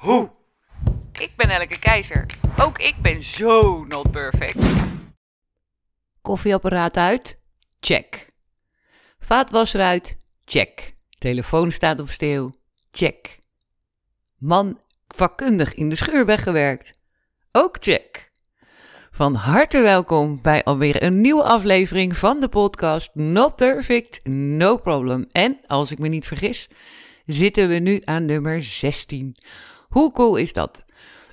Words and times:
hoe. 0.00 0.30
Ik 1.12 1.32
ben 1.36 1.50
Elke 1.50 1.78
Keizer. 1.78 2.26
Ook 2.60 2.78
ik 2.78 2.94
ben 3.02 3.22
zo 3.22 3.84
not 3.84 4.10
perfect. 4.10 4.58
Koffieapparaat 6.22 6.96
uit? 6.96 7.38
Check. 7.80 8.26
Vaatwasser 9.18 9.80
uit? 9.80 10.16
Check. 10.44 10.94
Telefoon 11.18 11.72
staat 11.72 12.00
op 12.00 12.08
stil? 12.08 12.54
Check. 12.90 13.38
Man 14.38 14.78
vakkundig 15.08 15.74
in 15.74 15.88
de 15.88 15.94
scheur 15.94 16.26
weggewerkt? 16.26 16.98
Ook 17.52 17.76
check. 17.80 18.32
Van 19.10 19.34
harte 19.34 19.80
welkom 19.80 20.42
bij 20.42 20.64
alweer 20.64 21.02
een 21.02 21.20
nieuwe 21.20 21.42
aflevering 21.42 22.16
van 22.16 22.40
de 22.40 22.48
podcast 22.48 23.14
Not 23.14 23.56
Perfect, 23.56 24.20
No 24.28 24.76
Problem. 24.76 25.26
En 25.30 25.58
als 25.66 25.90
ik 25.90 25.98
me 25.98 26.08
niet 26.08 26.26
vergis, 26.26 26.68
zitten 27.26 27.68
we 27.68 27.74
nu 27.74 28.00
aan 28.04 28.24
nummer 28.24 28.62
16. 28.62 29.36
Hoe 29.90 30.12
cool 30.12 30.36
is 30.36 30.52
dat? 30.52 30.84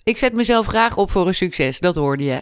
Ik 0.04 0.18
zet 0.18 0.34
mezelf 0.34 0.66
graag 0.66 0.98
op 0.98 1.12
voor 1.12 1.28
een 1.28 1.34
succes, 1.34 1.80
dat 1.80 1.96
hoorde 1.96 2.24
je. 2.24 2.41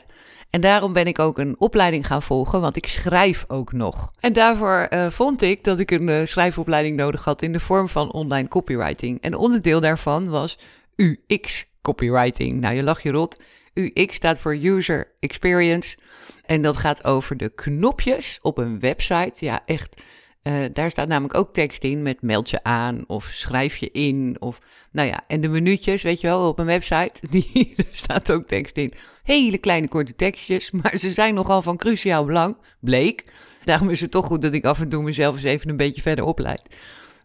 En 0.49 0.61
daarom 0.61 0.93
ben 0.93 1.07
ik 1.07 1.19
ook 1.19 1.37
een 1.37 1.55
opleiding 1.57 2.07
gaan 2.07 2.21
volgen, 2.21 2.61
want 2.61 2.75
ik 2.75 2.87
schrijf 2.87 3.45
ook 3.47 3.71
nog. 3.71 4.11
En 4.19 4.33
daarvoor 4.33 4.87
uh, 4.89 5.07
vond 5.09 5.41
ik 5.41 5.63
dat 5.63 5.79
ik 5.79 5.91
een 5.91 6.07
uh, 6.07 6.25
schrijfopleiding 6.25 6.95
nodig 6.95 7.23
had 7.23 7.41
in 7.41 7.51
de 7.51 7.59
vorm 7.59 7.89
van 7.89 8.11
online 8.11 8.47
copywriting. 8.47 9.21
En 9.21 9.35
onderdeel 9.35 9.79
daarvan 9.79 10.29
was 10.29 10.57
UX 10.95 11.65
copywriting. 11.81 12.53
Nou, 12.53 12.75
je 12.75 12.83
lach 12.83 13.03
je 13.03 13.11
rot. 13.11 13.41
UX 13.73 14.15
staat 14.15 14.39
voor 14.39 14.55
User 14.55 15.11
Experience. 15.19 15.97
En 16.45 16.61
dat 16.61 16.77
gaat 16.77 17.03
over 17.03 17.37
de 17.37 17.49
knopjes 17.49 18.39
op 18.41 18.57
een 18.57 18.79
website. 18.79 19.45
Ja, 19.45 19.61
echt. 19.65 20.03
Uh, 20.47 20.65
daar 20.73 20.89
staat 20.89 21.07
namelijk 21.07 21.37
ook 21.37 21.53
tekst 21.53 21.83
in 21.83 22.01
met 22.01 22.21
meld 22.21 22.49
je 22.49 22.63
aan 22.63 23.03
of 23.07 23.29
schrijf 23.33 23.77
je 23.77 23.91
in. 23.91 24.37
Of, 24.39 24.59
nou 24.91 25.07
ja, 25.07 25.23
en 25.27 25.41
de 25.41 25.47
minuutjes, 25.47 26.03
weet 26.03 26.21
je 26.21 26.27
wel, 26.27 26.47
op 26.47 26.59
een 26.59 26.65
website, 26.65 27.27
die, 27.31 27.73
er 27.75 27.85
staat 27.91 28.31
ook 28.31 28.47
tekst 28.47 28.77
in. 28.77 28.91
Hele 29.23 29.57
kleine 29.57 29.87
korte 29.87 30.15
tekstjes, 30.15 30.71
maar 30.71 30.97
ze 30.97 31.09
zijn 31.09 31.33
nogal 31.33 31.61
van 31.61 31.77
cruciaal 31.77 32.25
belang, 32.25 32.57
bleek. 32.79 33.25
Daarom 33.63 33.89
is 33.89 34.01
het 34.01 34.11
toch 34.11 34.25
goed 34.25 34.41
dat 34.41 34.53
ik 34.53 34.65
af 34.65 34.79
en 34.79 34.89
toe 34.89 35.03
mezelf 35.03 35.35
eens 35.35 35.43
even 35.43 35.69
een 35.69 35.77
beetje 35.77 36.01
verder 36.01 36.25
opleid. 36.25 36.75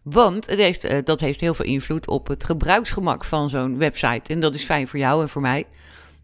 Want 0.03 0.49
het 0.49 0.59
heeft, 0.59 0.85
uh, 0.85 0.97
dat 1.03 1.19
heeft 1.19 1.39
heel 1.39 1.53
veel 1.53 1.65
invloed 1.65 2.07
op 2.07 2.27
het 2.27 2.43
gebruiksgemak 2.43 3.25
van 3.25 3.49
zo'n 3.49 3.77
website. 3.77 4.33
En 4.33 4.39
dat 4.39 4.55
is 4.55 4.63
fijn 4.63 4.87
voor 4.87 4.99
jou 4.99 5.21
en 5.21 5.29
voor 5.29 5.41
mij. 5.41 5.65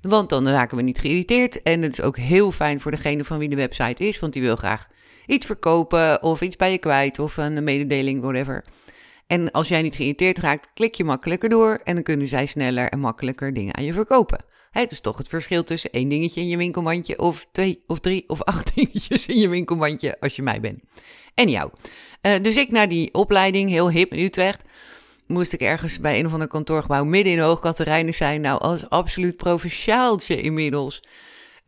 Want 0.02 0.30
dan 0.30 0.48
raken 0.48 0.78
we 0.78 0.84
niet 0.84 1.00
geïrriteerd. 1.00 1.62
En 1.62 1.82
het 1.82 1.92
is 1.92 2.02
ook 2.02 2.18
heel 2.18 2.52
fijn 2.52 2.80
voor 2.80 2.92
degene 2.92 3.24
van 3.24 3.38
wie 3.38 3.50
de 3.50 3.56
website 3.56 4.08
is. 4.08 4.20
Want 4.20 4.34
die 4.34 4.42
wil 4.42 4.56
graag 4.56 4.88
iets 5.28 5.46
verkopen 5.46 6.24
of 6.24 6.42
iets 6.42 6.56
bij 6.56 6.72
je 6.72 6.78
kwijt 6.78 7.20
of 7.20 7.38
een 7.38 7.64
mededeling, 7.64 8.22
whatever. 8.22 8.66
En 9.28 9.52
als 9.52 9.68
jij 9.68 9.82
niet 9.82 9.96
geïrriteerd 9.96 10.38
raakt, 10.38 10.74
klik 10.74 10.96
je 10.96 11.04
makkelijker 11.04 11.50
door 11.50 11.80
en 11.84 11.94
dan 11.94 12.04
kunnen 12.04 12.28
zij 12.28 12.46
sneller 12.46 12.90
en 12.90 13.00
makkelijker 13.00 13.54
dingen 13.54 13.76
aan 13.76 13.84
je 13.84 13.94
verkopen. 13.94 14.46
Het 14.72 14.92
is 14.92 15.00
toch 15.00 15.18
het 15.18 15.28
verschil 15.28 15.64
tussen 15.64 15.92
één 15.92 16.10
dingetje 16.10 16.42
in 16.42 16.48
je 16.48 16.58
winkelmandje 16.58 17.20
of 17.20 17.48
twee 17.52 17.84
of 17.88 18.00
drie 18.00 18.24
of 18.28 18.42
acht 18.54 18.76
dingetjes 18.76 19.26
in 19.26 19.38
je 19.40 19.48
winkelmandje 19.48 20.20
als 20.20 20.36
je 20.36 20.42
mij 20.42 20.60
bent. 20.60 20.80
En 21.34 21.50
jou. 21.50 21.72
Uh, 22.22 22.34
dus 22.42 22.56
ik 22.56 22.72
naar 22.72 22.88
die 22.88 23.14
opleiding, 23.14 23.70
heel 23.70 23.92
hip 23.92 24.14
in 24.14 24.24
Utrecht 24.24 24.64
moest 25.28 25.54
ik 25.54 25.62
ergens 25.62 26.00
bij 26.00 26.20
een 26.20 26.26
of 26.26 26.34
ander 26.34 26.48
kantoorgebouw 26.48 27.04
midden 27.04 27.34
in 27.34 27.40
Hoogkaterijnen 27.40 28.14
zijn. 28.14 28.42
Nou, 28.42 28.60
als 28.62 28.90
absoluut 28.90 29.38
provinciaaltje 29.38 30.42
inmiddels 30.42 31.02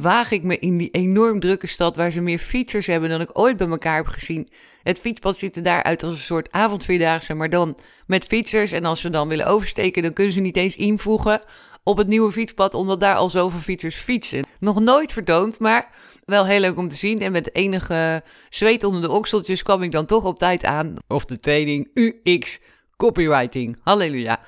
waag 0.01 0.31
ik 0.31 0.43
me 0.43 0.59
in 0.59 0.77
die 0.77 0.89
enorm 0.91 1.39
drukke 1.39 1.67
stad 1.67 1.95
waar 1.95 2.11
ze 2.11 2.21
meer 2.21 2.37
fietsers 2.37 2.87
hebben 2.87 3.09
dan 3.09 3.21
ik 3.21 3.29
ooit 3.39 3.57
bij 3.57 3.67
elkaar 3.67 3.95
heb 3.95 4.07
gezien. 4.07 4.49
Het 4.83 4.99
fietspad 4.99 5.37
ziet 5.37 5.55
er 5.55 5.63
daaruit 5.63 6.03
als 6.03 6.13
een 6.13 6.19
soort 6.19 6.51
avondvierdaagse, 6.51 7.33
maar 7.33 7.49
dan 7.49 7.77
met 8.05 8.25
fietsers. 8.25 8.71
En 8.71 8.85
als 8.85 9.01
ze 9.01 9.09
dan 9.09 9.27
willen 9.27 9.45
oversteken, 9.45 10.03
dan 10.03 10.13
kunnen 10.13 10.33
ze 10.33 10.39
niet 10.39 10.57
eens 10.57 10.75
invoegen 10.75 11.41
op 11.83 11.97
het 11.97 12.07
nieuwe 12.07 12.31
fietspad, 12.31 12.73
omdat 12.73 12.99
daar 12.99 13.15
al 13.15 13.29
zoveel 13.29 13.59
fietsers 13.59 13.95
fietsen. 13.95 14.45
Nog 14.59 14.79
nooit 14.79 15.13
vertoond, 15.13 15.59
maar 15.59 15.89
wel 16.25 16.45
heel 16.45 16.59
leuk 16.59 16.77
om 16.77 16.89
te 16.89 16.95
zien. 16.95 17.19
En 17.19 17.31
met 17.31 17.55
enige 17.55 18.23
zweet 18.49 18.83
onder 18.83 19.01
de 19.01 19.11
okseltjes 19.11 19.63
kwam 19.63 19.83
ik 19.83 19.91
dan 19.91 20.05
toch 20.05 20.23
op 20.23 20.39
tijd 20.39 20.63
aan. 20.63 20.93
Of 21.07 21.25
de 21.25 21.37
training 21.37 21.89
UX 21.93 22.59
Copywriting. 22.97 23.77
Halleluja. 23.83 24.39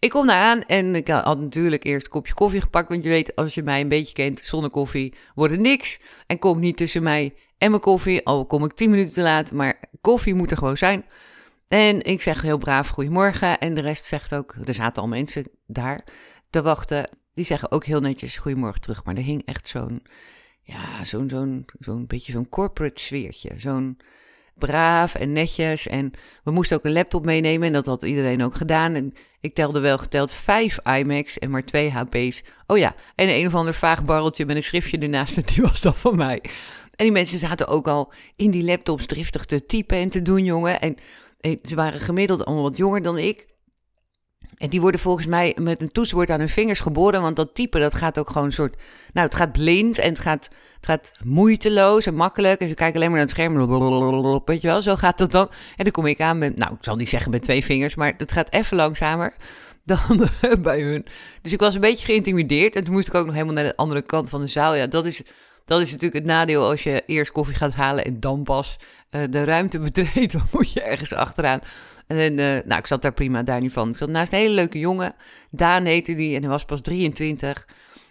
Ik 0.00 0.10
kom 0.10 0.26
daar 0.26 0.42
aan 0.42 0.62
en 0.62 0.94
ik 0.94 1.08
had 1.08 1.40
natuurlijk 1.40 1.84
eerst 1.84 2.04
een 2.04 2.12
kopje 2.12 2.34
koffie 2.34 2.60
gepakt. 2.60 2.88
Want 2.88 3.02
je 3.02 3.08
weet, 3.08 3.36
als 3.36 3.54
je 3.54 3.62
mij 3.62 3.80
een 3.80 3.88
beetje 3.88 4.12
kent, 4.12 4.40
zonder 4.40 4.70
koffie 4.70 5.14
wordt 5.34 5.52
er 5.52 5.60
niks. 5.60 6.00
En 6.26 6.38
komt 6.38 6.60
niet 6.60 6.76
tussen 6.76 7.02
mij 7.02 7.34
en 7.58 7.70
mijn 7.70 7.82
koffie. 7.82 8.24
Al 8.26 8.46
kom 8.46 8.64
ik 8.64 8.72
10 8.72 8.90
minuten 8.90 9.12
te 9.12 9.22
laat, 9.22 9.52
maar 9.52 9.80
koffie 10.00 10.34
moet 10.34 10.50
er 10.50 10.56
gewoon 10.56 10.76
zijn. 10.76 11.04
En 11.68 12.02
ik 12.02 12.22
zeg 12.22 12.42
heel 12.42 12.58
braaf 12.58 12.88
goedemorgen. 12.88 13.58
En 13.58 13.74
de 13.74 13.80
rest 13.80 14.04
zegt 14.04 14.34
ook, 14.34 14.56
er 14.64 14.74
zaten 14.74 15.02
al 15.02 15.08
mensen 15.08 15.50
daar 15.66 16.04
te 16.50 16.62
wachten. 16.62 17.08
Die 17.34 17.44
zeggen 17.44 17.70
ook 17.70 17.84
heel 17.84 18.00
netjes 18.00 18.36
goedemorgen 18.38 18.80
terug. 18.80 19.04
Maar 19.04 19.16
er 19.16 19.22
hing 19.22 19.42
echt 19.44 19.68
zo'n, 19.68 20.02
ja, 20.62 21.04
zo'n, 21.04 21.28
zo'n, 21.30 21.64
zo'n 21.78 22.06
beetje 22.06 22.32
zo'n 22.32 22.48
corporate 22.48 23.00
sfeertje. 23.00 23.50
Zo'n 23.56 23.98
braaf 24.58 25.14
en 25.14 25.32
netjes. 25.32 25.86
En 25.86 26.12
we 26.44 26.50
moesten 26.50 26.76
ook 26.76 26.84
een 26.84 26.92
laptop 26.92 27.24
meenemen 27.24 27.66
en 27.66 27.72
dat 27.72 27.86
had 27.86 28.02
iedereen 28.02 28.42
ook 28.42 28.54
gedaan. 28.54 28.94
En 28.94 29.12
ik 29.40 29.54
telde 29.54 29.80
wel 29.80 29.98
geteld 29.98 30.32
vijf 30.32 30.78
iMacs 30.78 31.38
en 31.38 31.50
maar 31.50 31.64
twee 31.64 31.90
HP's. 31.90 32.42
Oh 32.66 32.78
ja, 32.78 32.94
en 33.14 33.28
een 33.28 33.46
of 33.46 33.54
ander 33.54 33.74
vaag 33.74 34.04
barreltje 34.04 34.46
met 34.46 34.56
een 34.56 34.62
schriftje 34.62 34.98
ernaast 34.98 35.36
en 35.36 35.42
die 35.54 35.62
was 35.62 35.80
dan 35.80 35.96
van 35.96 36.16
mij. 36.16 36.40
En 36.94 37.04
die 37.04 37.12
mensen 37.12 37.38
zaten 37.38 37.68
ook 37.68 37.88
al 37.88 38.12
in 38.36 38.50
die 38.50 38.64
laptops 38.64 39.06
driftig 39.06 39.44
te 39.44 39.66
typen 39.66 39.96
en 39.96 40.08
te 40.08 40.22
doen, 40.22 40.44
jongen. 40.44 40.80
En 40.80 40.96
ze 41.62 41.74
waren 41.74 42.00
gemiddeld 42.00 42.44
allemaal 42.44 42.64
wat 42.64 42.76
jonger 42.76 43.02
dan 43.02 43.18
ik. 43.18 43.46
En 44.56 44.68
die 44.68 44.80
worden 44.80 45.00
volgens 45.00 45.26
mij 45.26 45.56
met 45.60 45.80
een 45.80 45.92
toetsenbord 45.92 46.30
aan 46.30 46.38
hun 46.38 46.48
vingers 46.48 46.80
geboren. 46.80 47.22
Want 47.22 47.36
dat 47.36 47.54
typen, 47.54 47.80
dat 47.80 47.94
gaat 47.94 48.18
ook 48.18 48.30
gewoon 48.30 48.46
een 48.46 48.52
soort... 48.52 48.76
Nou, 49.12 49.26
het 49.26 49.36
gaat 49.36 49.52
blind 49.52 49.98
en 49.98 50.08
het 50.08 50.18
gaat, 50.18 50.48
het 50.76 50.86
gaat 50.86 51.12
moeiteloos 51.22 52.06
en 52.06 52.14
makkelijk. 52.14 52.60
En 52.60 52.68
ze 52.68 52.74
kijken 52.74 52.96
alleen 52.96 53.10
maar 53.10 53.18
naar 53.18 53.26
het 53.26 53.36
scherm. 53.36 54.42
Weet 54.44 54.60
je 54.60 54.68
wel, 54.68 54.82
zo 54.82 54.96
gaat 54.96 55.18
dat 55.18 55.30
dan. 55.30 55.48
En 55.76 55.84
dan 55.84 55.92
kom 55.92 56.06
ik 56.06 56.20
aan 56.20 56.38
met... 56.38 56.58
Nou, 56.58 56.72
ik 56.72 56.84
zal 56.84 56.96
niet 56.96 57.08
zeggen 57.08 57.30
met 57.30 57.42
twee 57.42 57.64
vingers, 57.64 57.94
maar 57.94 58.14
het 58.16 58.32
gaat 58.32 58.52
even 58.52 58.76
langzamer 58.76 59.34
dan 59.88 60.28
bij 60.62 60.80
hun. 60.80 61.06
Dus 61.42 61.52
ik 61.52 61.60
was 61.60 61.74
een 61.74 61.80
beetje 61.80 62.06
geïntimideerd. 62.06 62.76
En 62.76 62.84
toen 62.84 62.94
moest 62.94 63.08
ik 63.08 63.14
ook 63.14 63.24
nog 63.24 63.34
helemaal 63.34 63.54
naar 63.54 63.64
de 63.64 63.76
andere 63.76 64.02
kant 64.02 64.28
van 64.28 64.40
de 64.40 64.46
zaal. 64.46 64.74
Ja, 64.74 64.86
dat 64.86 65.06
is, 65.06 65.22
dat 65.64 65.80
is 65.80 65.86
natuurlijk 65.90 66.24
het 66.24 66.32
nadeel 66.32 66.68
als 66.68 66.82
je 66.82 67.02
eerst 67.06 67.32
koffie 67.32 67.54
gaat 67.54 67.74
halen 67.74 68.04
en 68.04 68.20
dan 68.20 68.42
pas 68.42 68.78
uh, 69.10 69.22
de 69.30 69.44
ruimte 69.44 69.78
betreedt. 69.78 70.32
Dan 70.38 70.46
moet 70.52 70.72
je 70.72 70.82
ergens 70.82 71.14
achteraan. 71.14 71.60
En 72.08 72.32
uh, 72.32 72.58
nou, 72.64 72.78
ik 72.78 72.86
zat 72.86 73.02
daar 73.02 73.12
prima, 73.12 73.42
daar 73.42 73.60
niet 73.60 73.72
van. 73.72 73.88
Ik 73.88 73.96
zat 73.96 74.08
naast 74.08 74.32
een 74.32 74.38
hele 74.38 74.54
leuke 74.54 74.78
jongen. 74.78 75.14
Daan 75.50 75.84
heette 75.84 76.14
die 76.14 76.34
en 76.34 76.40
hij 76.40 76.50
was 76.50 76.64
pas 76.64 76.80
23. 76.80 77.68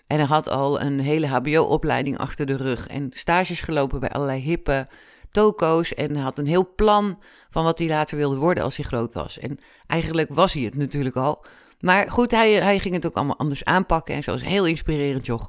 En 0.07 0.17
hij 0.17 0.25
had 0.25 0.49
al 0.49 0.81
een 0.81 0.99
hele 0.99 1.27
HBO-opleiding 1.27 2.17
achter 2.17 2.45
de 2.45 2.55
rug. 2.55 2.87
En 2.87 3.09
stages 3.13 3.61
gelopen 3.61 3.99
bij 3.99 4.09
allerlei 4.09 4.41
hippe 4.41 4.87
toko's. 5.29 5.93
En 5.93 6.13
hij 6.13 6.23
had 6.23 6.37
een 6.37 6.47
heel 6.47 6.73
plan 6.75 7.21
van 7.49 7.63
wat 7.63 7.77
hij 7.77 7.87
later 7.87 8.17
wilde 8.17 8.35
worden 8.35 8.63
als 8.63 8.75
hij 8.77 8.85
groot 8.85 9.13
was. 9.13 9.39
En 9.39 9.59
eigenlijk 9.87 10.29
was 10.33 10.53
hij 10.53 10.63
het 10.63 10.75
natuurlijk 10.75 11.15
al. 11.15 11.45
Maar 11.79 12.11
goed, 12.11 12.31
hij, 12.31 12.53
hij 12.53 12.79
ging 12.79 12.93
het 12.93 13.05
ook 13.05 13.15
allemaal 13.15 13.37
anders 13.37 13.63
aanpakken. 13.65 14.15
En 14.15 14.23
zo 14.23 14.33
is 14.33 14.43
heel 14.43 14.65
inspirerend, 14.65 15.25
joh. 15.25 15.43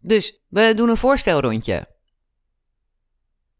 Dus 0.00 0.44
we 0.48 0.72
doen 0.76 0.88
een 0.88 0.96
voorstelrondje. 0.96 1.88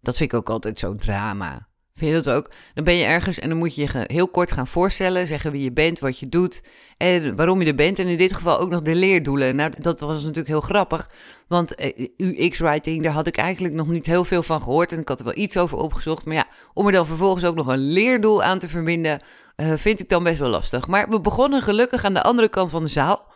Dat 0.00 0.16
vind 0.16 0.32
ik 0.32 0.38
ook 0.38 0.50
altijd 0.50 0.78
zo'n 0.78 0.96
drama. 0.96 1.66
Vind 1.96 2.10
je 2.10 2.22
dat 2.22 2.34
ook? 2.34 2.50
Dan 2.74 2.84
ben 2.84 2.94
je 2.94 3.04
ergens 3.04 3.38
en 3.38 3.48
dan 3.48 3.58
moet 3.58 3.74
je 3.74 3.82
je 3.82 4.04
heel 4.06 4.28
kort 4.28 4.52
gaan 4.52 4.66
voorstellen, 4.66 5.26
zeggen 5.26 5.52
wie 5.52 5.62
je 5.62 5.72
bent, 5.72 5.98
wat 5.98 6.18
je 6.18 6.28
doet 6.28 6.62
en 6.96 7.36
waarom 7.36 7.60
je 7.60 7.66
er 7.66 7.74
bent. 7.74 7.98
En 7.98 8.06
in 8.06 8.16
dit 8.16 8.32
geval 8.32 8.58
ook 8.58 8.70
nog 8.70 8.82
de 8.82 8.94
leerdoelen. 8.94 9.56
Nou, 9.56 9.72
dat 9.80 10.00
was 10.00 10.20
natuurlijk 10.20 10.48
heel 10.48 10.60
grappig, 10.60 11.10
want 11.48 11.74
eh, 11.74 12.08
UX-writing, 12.16 13.02
daar 13.02 13.12
had 13.12 13.26
ik 13.26 13.36
eigenlijk 13.36 13.74
nog 13.74 13.88
niet 13.88 14.06
heel 14.06 14.24
veel 14.24 14.42
van 14.42 14.62
gehoord. 14.62 14.92
En 14.92 15.00
ik 15.00 15.08
had 15.08 15.18
er 15.18 15.24
wel 15.24 15.36
iets 15.36 15.56
over 15.56 15.78
opgezocht. 15.78 16.24
Maar 16.24 16.34
ja, 16.34 16.46
om 16.74 16.86
er 16.86 16.92
dan 16.92 17.06
vervolgens 17.06 17.44
ook 17.44 17.54
nog 17.54 17.66
een 17.66 17.92
leerdoel 17.92 18.42
aan 18.42 18.58
te 18.58 18.68
verbinden, 18.68 19.22
uh, 19.56 19.72
vind 19.76 20.00
ik 20.00 20.08
dan 20.08 20.22
best 20.22 20.38
wel 20.38 20.50
lastig. 20.50 20.86
Maar 20.86 21.08
we 21.08 21.20
begonnen 21.20 21.62
gelukkig 21.62 22.04
aan 22.04 22.14
de 22.14 22.22
andere 22.22 22.48
kant 22.48 22.70
van 22.70 22.82
de 22.82 22.90
zaal 22.90 23.32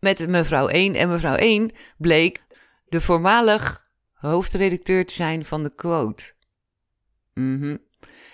met 0.00 0.28
mevrouw 0.28 0.68
1. 0.68 0.94
En 0.94 1.08
mevrouw 1.08 1.34
1 1.34 1.70
bleek 1.96 2.44
de 2.88 3.00
voormalig 3.00 3.86
hoofdredacteur 4.12 5.06
te 5.06 5.14
zijn 5.14 5.44
van 5.44 5.62
de 5.62 5.74
quote. 5.74 6.32
Mhm. 7.34 7.76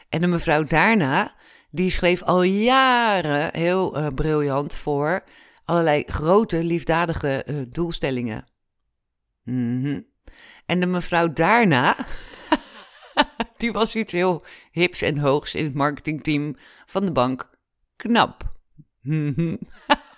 En 0.08 0.20
de 0.20 0.26
mevrouw 0.26 0.62
daarna, 0.62 1.34
die 1.70 1.90
schreef 1.90 2.22
al 2.22 2.42
jaren 2.42 3.48
heel 3.52 3.98
uh, 3.98 4.06
briljant 4.14 4.74
voor 4.74 5.24
allerlei 5.64 6.02
grote, 6.06 6.64
liefdadige 6.64 7.44
uh, 7.46 7.62
doelstellingen. 7.68 8.46
-hmm. 9.44 10.06
En 10.66 10.80
de 10.80 10.86
mevrouw 10.86 11.32
daarna, 11.32 11.96
die 13.56 13.72
was 13.72 13.96
iets 13.96 14.12
heel 14.12 14.44
hips 14.70 15.02
en 15.02 15.18
hoogs 15.18 15.54
in 15.54 15.64
het 15.64 15.74
marketingteam 15.74 16.56
van 16.86 17.04
de 17.04 17.12
bank. 17.12 17.50
Knap. 17.96 18.54
-hmm. 19.02 19.58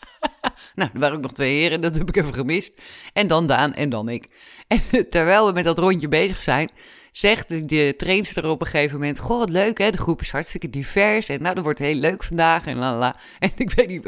nou, 0.74 0.90
er 0.92 1.00
waren 1.00 1.16
ook 1.16 1.22
nog 1.22 1.32
twee 1.32 1.58
heren, 1.58 1.80
dat 1.80 1.96
heb 1.96 2.08
ik 2.08 2.16
even 2.16 2.34
gemist. 2.34 2.82
En 3.12 3.26
dan 3.26 3.46
Daan 3.46 3.74
en 3.74 3.88
dan 3.88 4.08
ik. 4.08 4.36
En 4.66 4.80
terwijl 5.08 5.46
we 5.46 5.52
met 5.52 5.64
dat 5.64 5.78
rondje 5.78 6.08
bezig 6.08 6.42
zijn, 6.42 6.70
zegt 7.12 7.48
de, 7.48 7.64
de 7.64 7.94
trainster 7.96 8.46
op 8.46 8.60
een 8.60 8.66
gegeven 8.66 8.98
moment: 8.98 9.18
Goh, 9.18 9.38
wat 9.38 9.50
leuk 9.50 9.78
hè, 9.78 9.90
de 9.90 9.98
groep 9.98 10.20
is 10.20 10.30
hartstikke 10.30 10.70
divers. 10.70 11.28
En 11.28 11.42
nou, 11.42 11.54
dat 11.54 11.64
wordt 11.64 11.78
heel 11.78 11.94
leuk 11.94 12.24
vandaag. 12.24 12.66
En 12.66 12.76
la 12.76 12.96
la. 12.96 13.14
En 13.38 13.50
ik 13.56 13.70
weet 13.70 13.88
niet, 13.88 14.04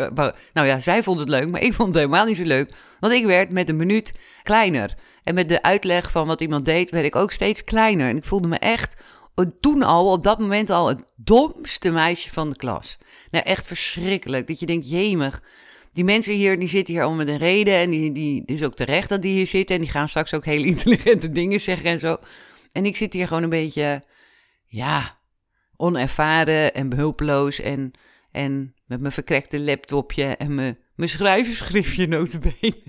nou 0.53 0.67
ja, 0.67 0.81
zij 0.81 1.03
vond 1.03 1.19
het 1.19 1.29
leuk, 1.29 1.51
maar 1.51 1.63
ik 1.63 1.73
vond 1.73 1.89
het 1.89 1.97
helemaal 1.97 2.27
niet 2.27 2.37
zo 2.37 2.45
leuk. 2.45 2.73
Want 3.01 3.13
ik 3.13 3.25
werd 3.25 3.51
met 3.51 3.69
een 3.69 3.77
minuut 3.77 4.13
kleiner. 4.43 4.95
En 5.25 5.35
met 5.35 5.49
de 5.49 5.63
uitleg 5.63 6.11
van 6.11 6.27
wat 6.27 6.41
iemand 6.41 6.65
deed, 6.65 6.91
werd 6.91 7.05
ik 7.05 7.17
ook 7.17 7.33
steeds 7.33 7.65
kleiner. 7.65 8.09
En 8.09 8.17
ik 8.17 8.25
voelde 8.25 8.49
me 8.49 8.59
echt 8.59 8.97
toen 9.61 9.83
al, 9.83 10.13
op 10.13 10.23
dat 10.23 10.39
moment 10.39 10.71
al, 10.71 10.89
het 10.89 10.99
domste 11.17 11.91
meisje 11.91 12.31
van 12.31 12.51
de 12.51 12.57
klas. 12.57 12.99
Nou, 13.31 13.45
echt 13.45 13.67
verschrikkelijk. 13.67 14.47
Dat 14.47 14.61
je 14.61 14.67
denkt, 14.67 14.91
jemig 14.91 15.43
die 15.93 16.05
mensen 16.05 16.35
hier, 16.35 16.59
die 16.59 16.69
zitten 16.69 16.95
hier 16.95 17.03
allemaal 17.03 17.25
met 17.25 17.35
een 17.35 17.41
reden. 17.41 17.75
En 17.75 17.91
die, 17.91 18.13
die, 18.13 18.43
is 18.47 18.63
ook 18.63 18.75
terecht 18.75 19.09
dat 19.09 19.23
die 19.23 19.33
hier 19.33 19.47
zitten. 19.47 19.77
En 19.77 19.83
die 19.83 19.91
gaan 19.91 20.09
straks 20.09 20.35
ook 20.35 20.45
hele 20.45 20.67
intelligente 20.75 21.31
dingen 21.31 21.61
zeggen 21.61 21.91
en 21.91 22.01
zo. 22.01 22.17
En 22.73 22.87
ik 22.87 22.97
zit 22.97 23.13
hier 23.13 23.27
gewoon 23.27 23.43
een 23.43 23.49
beetje, 23.49 24.03
ja, 24.67 25.19
onervaren 25.77 26.75
en 26.75 26.89
behulpeloos. 26.89 27.61
En, 27.61 27.93
en 28.31 28.75
met 28.87 29.01
mijn 29.01 29.13
verkrekte 29.13 29.61
laptopje 29.61 30.25
en 30.25 30.55
mijn, 30.55 30.79
mijn 30.95 31.11
schrijverschriftje 31.11 32.07
notabene. 32.07 32.55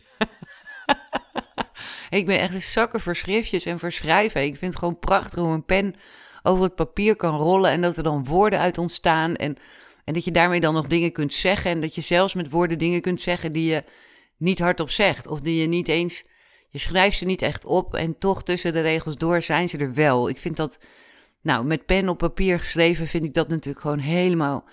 ik 2.09 2.25
ben 2.25 2.39
echt 2.39 2.53
een 2.53 2.61
zakker 2.61 2.99
voor 2.99 3.15
schriftjes 3.15 3.65
en 3.65 3.79
voor 3.79 3.91
schrijven. 3.91 4.43
Ik 4.43 4.57
vind 4.57 4.71
het 4.71 4.79
gewoon 4.79 4.99
prachtig 4.99 5.39
hoe 5.39 5.53
een 5.53 5.65
pen 5.65 5.95
over 6.43 6.63
het 6.63 6.75
papier 6.75 7.15
kan 7.15 7.35
rollen 7.35 7.71
en 7.71 7.81
dat 7.81 7.97
er 7.97 8.03
dan 8.03 8.25
woorden 8.25 8.59
uit 8.59 8.77
ontstaan. 8.77 9.35
En 9.35 9.57
en 10.03 10.13
dat 10.13 10.23
je 10.23 10.31
daarmee 10.31 10.59
dan 10.59 10.73
nog 10.73 10.87
dingen 10.87 11.11
kunt 11.11 11.33
zeggen. 11.33 11.71
En 11.71 11.79
dat 11.79 11.95
je 11.95 12.01
zelfs 12.01 12.33
met 12.33 12.49
woorden 12.49 12.77
dingen 12.77 13.01
kunt 13.01 13.21
zeggen 13.21 13.51
die 13.51 13.69
je 13.71 13.83
niet 14.37 14.59
hardop 14.59 14.89
zegt. 14.89 15.27
Of 15.27 15.41
die 15.41 15.61
je 15.61 15.67
niet 15.67 15.87
eens. 15.87 16.23
Je 16.73 16.79
schrijft 16.79 17.17
ze 17.17 17.25
niet 17.25 17.41
echt 17.41 17.65
op. 17.65 17.95
En 17.95 18.17
toch 18.17 18.43
tussen 18.43 18.73
de 18.73 18.81
regels 18.81 19.17
door 19.17 19.41
zijn 19.41 19.69
ze 19.69 19.77
er 19.77 19.93
wel. 19.93 20.29
Ik 20.29 20.37
vind 20.37 20.57
dat. 20.57 20.79
Nou, 21.41 21.65
met 21.65 21.85
pen 21.85 22.09
op 22.09 22.17
papier 22.17 22.59
geschreven 22.59 23.07
vind 23.07 23.23
ik 23.23 23.33
dat 23.33 23.47
natuurlijk 23.47 23.81
gewoon 23.81 23.99
helemaal. 23.99 24.63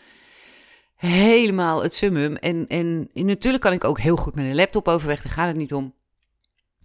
Helemaal 0.97 1.82
het 1.82 1.94
summum. 1.94 2.37
En, 2.37 2.67
en, 2.69 3.11
en 3.14 3.26
natuurlijk 3.26 3.62
kan 3.62 3.73
ik 3.73 3.85
ook 3.85 4.00
heel 4.00 4.17
goed 4.17 4.35
met 4.35 4.44
een 4.44 4.55
laptop 4.55 4.88
overweg. 4.88 5.23
Daar 5.23 5.32
gaat 5.32 5.47
het 5.47 5.56
niet 5.56 5.73
om. 5.73 5.94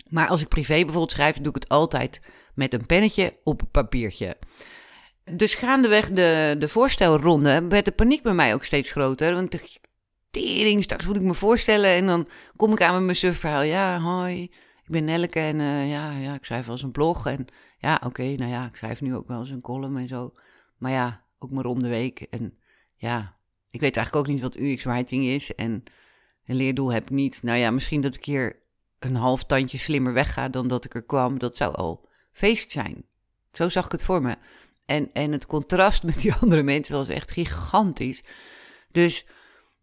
Maar 0.09 0.27
als 0.27 0.41
ik 0.41 0.47
privé 0.47 0.73
bijvoorbeeld 0.73 1.12
schrijf, 1.12 1.38
doe 1.38 1.56
ik 1.56 1.61
het 1.61 1.69
altijd 1.69 2.19
met 2.53 2.73
een 2.73 2.85
pennetje 2.85 3.38
op 3.44 3.61
een 3.61 3.71
papiertje. 3.71 4.38
Dus 5.31 5.56
gaandeweg 5.56 6.09
de, 6.09 6.56
de 6.59 6.68
voorstelronde 6.68 7.68
werd 7.68 7.85
de 7.85 7.91
paniek 7.91 8.23
bij 8.23 8.33
mij 8.33 8.53
ook 8.53 8.63
steeds 8.63 8.91
groter. 8.91 9.33
Want 9.33 9.53
ik 9.53 9.59
dacht, 9.61 9.79
tering, 10.31 10.83
straks 10.83 11.06
moet 11.06 11.15
ik 11.15 11.21
me 11.21 11.33
voorstellen. 11.33 11.89
En 11.89 12.06
dan 12.06 12.27
kom 12.56 12.71
ik 12.71 12.81
aan 12.81 12.94
met 12.94 13.03
mijn 13.03 13.15
surfverhaal. 13.15 13.61
Ja, 13.61 14.00
hoi, 14.00 14.51
ik 14.85 14.91
ben 14.91 15.03
Nelleke 15.03 15.39
en 15.39 15.59
uh, 15.59 15.89
ja, 15.89 16.11
ja, 16.11 16.33
ik 16.33 16.45
schrijf 16.45 16.65
wel 16.65 16.75
eens 16.75 16.83
een 16.83 16.91
blog. 16.91 17.25
En 17.25 17.45
ja, 17.77 18.01
oké, 18.03 18.23
nou 18.23 18.51
ja, 18.51 18.65
ik 18.65 18.75
schrijf 18.75 19.01
nu 19.01 19.15
ook 19.15 19.27
wel 19.27 19.39
eens 19.39 19.49
een 19.49 19.61
column 19.61 19.97
en 19.97 20.07
zo. 20.07 20.33
Maar 20.77 20.91
ja, 20.91 21.23
ook 21.39 21.51
maar 21.51 21.65
om 21.65 21.79
de 21.79 21.87
week. 21.87 22.19
En 22.19 22.57
ja, 22.95 23.37
ik 23.69 23.79
weet 23.79 23.97
eigenlijk 23.97 24.27
ook 24.27 24.33
niet 24.33 24.41
wat 24.41 24.55
UX-writing 24.55 25.23
is. 25.23 25.55
En 25.55 25.83
een 26.45 26.55
leerdoel 26.55 26.91
heb 26.91 27.03
ik 27.03 27.09
niet. 27.09 27.43
Nou 27.43 27.57
ja, 27.57 27.71
misschien 27.71 28.01
dat 28.01 28.15
ik 28.15 28.25
hier 28.25 28.59
een 28.99 29.15
half 29.15 29.43
tandje 29.43 29.77
slimmer 29.77 30.13
wegga 30.13 30.49
dan 30.49 30.67
dat 30.67 30.85
ik 30.85 30.95
er 30.95 31.05
kwam. 31.05 31.39
Dat 31.39 31.57
zou 31.57 31.75
al 31.75 32.07
feest 32.31 32.71
zijn. 32.71 33.05
Zo 33.51 33.69
zag 33.69 33.85
ik 33.85 33.91
het 33.91 34.03
voor 34.03 34.21
me. 34.21 34.37
En, 34.85 35.09
en 35.13 35.31
het 35.31 35.45
contrast 35.45 36.03
met 36.03 36.19
die 36.19 36.33
andere 36.41 36.63
mensen 36.63 36.95
was 36.95 37.09
echt 37.09 37.31
gigantisch. 37.31 38.23
Dus 38.91 39.25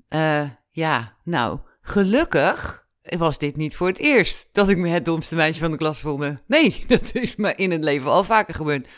uh, 0.08 0.50
ja, 0.70 1.16
nou, 1.24 1.60
gelukkig 1.80 2.86
was 3.02 3.38
dit 3.38 3.56
niet 3.56 3.76
voor 3.76 3.86
het 3.86 3.98
eerst 3.98 4.48
dat 4.52 4.68
ik 4.68 4.76
me 4.76 4.88
het 4.88 5.04
domste 5.04 5.36
meisje 5.36 5.60
van 5.60 5.70
de 5.70 5.76
klas 5.76 6.00
voelde. 6.00 6.38
Nee, 6.46 6.84
dat 6.88 7.14
is 7.14 7.36
me 7.36 7.54
in 7.54 7.70
het 7.70 7.84
leven 7.84 8.10
al 8.10 8.24
vaker 8.24 8.54
gebeurd. 8.54 8.88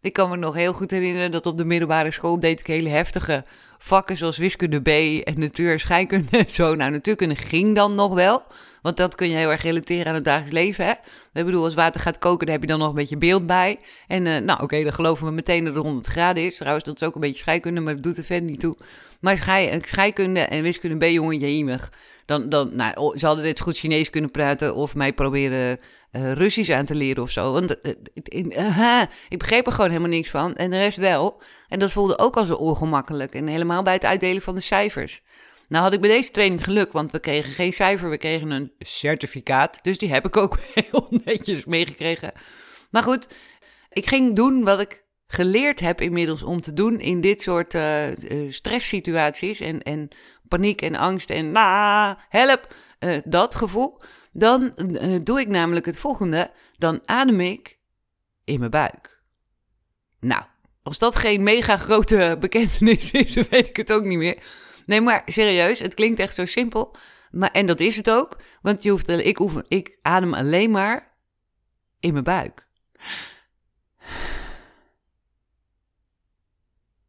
Ik 0.00 0.12
kan 0.12 0.30
me 0.30 0.36
nog 0.36 0.54
heel 0.54 0.72
goed 0.72 0.90
herinneren 0.90 1.30
dat 1.30 1.46
op 1.46 1.56
de 1.56 1.64
middelbare 1.64 2.10
school 2.10 2.38
deed 2.38 2.60
ik 2.60 2.66
hele 2.66 2.88
heftige 2.88 3.44
vakken 3.84 4.16
zoals 4.16 4.36
wiskunde 4.36 4.80
B 4.80 4.88
en 5.26 5.40
natuur 5.40 5.80
scheikunde 5.80 6.38
en 6.38 6.48
zo. 6.48 6.74
Nou, 6.74 6.90
natuurkunde 6.90 7.36
ging 7.36 7.74
dan 7.74 7.94
nog 7.94 8.14
wel, 8.14 8.42
want 8.82 8.96
dat 8.96 9.14
kun 9.14 9.28
je 9.28 9.36
heel 9.36 9.50
erg 9.50 9.62
relateren 9.62 10.06
aan 10.06 10.14
het 10.14 10.24
dagelijks 10.24 10.52
leven, 10.52 10.84
hè. 10.84 10.92
Ik 11.40 11.44
bedoel, 11.44 11.64
als 11.64 11.74
water 11.74 12.00
gaat 12.00 12.18
koken, 12.18 12.46
daar 12.46 12.54
heb 12.54 12.64
je 12.64 12.70
dan 12.70 12.78
nog 12.78 12.88
een 12.88 12.94
beetje 12.94 13.16
beeld 13.16 13.46
bij. 13.46 13.78
En 14.08 14.26
uh, 14.26 14.38
nou, 14.38 14.62
oké, 14.62 14.82
dan 14.82 14.92
geloven 14.92 15.26
we 15.26 15.32
meteen 15.32 15.64
dat 15.64 15.74
het 15.74 15.84
100 15.84 16.06
graden 16.06 16.44
is. 16.44 16.56
Trouwens, 16.56 16.84
dat 16.84 17.00
is 17.00 17.06
ook 17.06 17.14
een 17.14 17.20
beetje 17.20 17.38
scheikunde, 17.38 17.80
maar 17.80 17.94
dat 17.94 18.02
doet 18.02 18.16
er 18.16 18.24
verder 18.24 18.50
niet 18.50 18.60
toe. 18.60 18.76
Maar 19.20 19.36
schei, 19.36 19.80
scheikunde 19.82 20.40
en 20.40 20.62
wiskunde 20.62 21.06
B, 21.06 21.10
jongen, 21.10 21.38
jemig. 21.38 21.92
Dan, 22.24 22.48
dan, 22.48 22.74
nou, 22.74 23.18
ze 23.18 23.26
hadden 23.26 23.44
dit 23.44 23.60
goed 23.60 23.76
Chinees 23.76 24.10
kunnen 24.10 24.30
praten 24.30 24.74
of 24.74 24.94
mij 24.94 25.12
proberen 25.12 25.78
uh, 26.12 26.32
Russisch 26.32 26.70
aan 26.70 26.84
te 26.84 26.94
leren 26.94 27.22
of 27.22 27.30
zo. 27.30 27.52
Want 27.52 27.76
ik 29.28 29.38
begreep 29.38 29.66
er 29.66 29.72
gewoon 29.72 29.90
helemaal 29.90 30.10
niks 30.10 30.30
van. 30.30 30.54
En 30.54 30.70
de 30.70 30.78
rest 30.78 30.96
wel. 30.96 31.40
En 31.68 31.78
dat 31.78 31.92
voelde 31.92 32.18
ook 32.18 32.36
al 32.36 32.44
zo 32.44 32.54
ongemakkelijk. 32.54 33.34
En 33.34 33.46
helemaal 33.46 33.73
bij 33.82 33.92
het 33.92 34.04
uitdelen 34.04 34.42
van 34.42 34.54
de 34.54 34.60
cijfers. 34.60 35.22
Nou 35.68 35.84
had 35.84 35.92
ik 35.92 36.00
bij 36.00 36.10
deze 36.10 36.30
training 36.30 36.64
geluk, 36.64 36.92
want 36.92 37.10
we 37.10 37.18
kregen 37.18 37.52
geen 37.52 37.72
cijfer, 37.72 38.10
we 38.10 38.18
kregen 38.18 38.50
een 38.50 38.72
certificaat. 38.78 39.78
Dus 39.82 39.98
die 39.98 40.12
heb 40.12 40.26
ik 40.26 40.36
ook 40.36 40.58
heel 40.74 41.08
netjes 41.24 41.64
meegekregen. 41.64 42.32
Maar 42.90 43.02
goed, 43.02 43.34
ik 43.90 44.06
ging 44.06 44.36
doen 44.36 44.64
wat 44.64 44.80
ik 44.80 45.04
geleerd 45.26 45.80
heb 45.80 46.00
inmiddels 46.00 46.42
om 46.42 46.60
te 46.60 46.72
doen 46.72 47.00
in 47.00 47.20
dit 47.20 47.42
soort 47.42 47.74
uh, 47.74 48.06
stresssituaties 48.48 49.60
en, 49.60 49.82
en 49.82 50.08
paniek 50.48 50.82
en 50.82 50.94
angst 50.94 51.30
en 51.30 51.56
ah, 51.56 52.12
help, 52.28 52.74
uh, 53.00 53.18
dat 53.24 53.54
gevoel. 53.54 54.00
Dan 54.32 54.74
doe 55.22 55.40
ik 55.40 55.48
namelijk 55.48 55.86
het 55.86 55.96
volgende, 55.96 56.50
dan 56.76 57.00
adem 57.04 57.40
ik 57.40 57.78
in 58.44 58.58
mijn 58.58 58.70
buik. 58.70 59.22
Nou, 60.20 60.42
als 60.84 60.98
dat 60.98 61.16
geen 61.16 61.42
mega 61.42 61.76
grote 61.76 62.36
bekentenis 62.40 63.10
is, 63.10 63.34
weet 63.34 63.68
ik 63.68 63.76
het 63.76 63.92
ook 63.92 64.04
niet 64.04 64.18
meer. 64.18 64.42
Nee, 64.86 65.00
maar 65.00 65.22
serieus, 65.26 65.78
het 65.78 65.94
klinkt 65.94 66.20
echt 66.20 66.34
zo 66.34 66.44
simpel. 66.44 66.96
Maar, 67.30 67.50
en 67.50 67.66
dat 67.66 67.80
is 67.80 67.96
het 67.96 68.10
ook, 68.10 68.36
want 68.62 68.82
je 68.82 68.90
hoeft, 68.90 69.08
ik, 69.08 69.38
oefen, 69.38 69.64
ik 69.68 69.98
adem 70.02 70.34
alleen 70.34 70.70
maar 70.70 71.16
in 72.00 72.12
mijn 72.12 72.24
buik. 72.24 72.66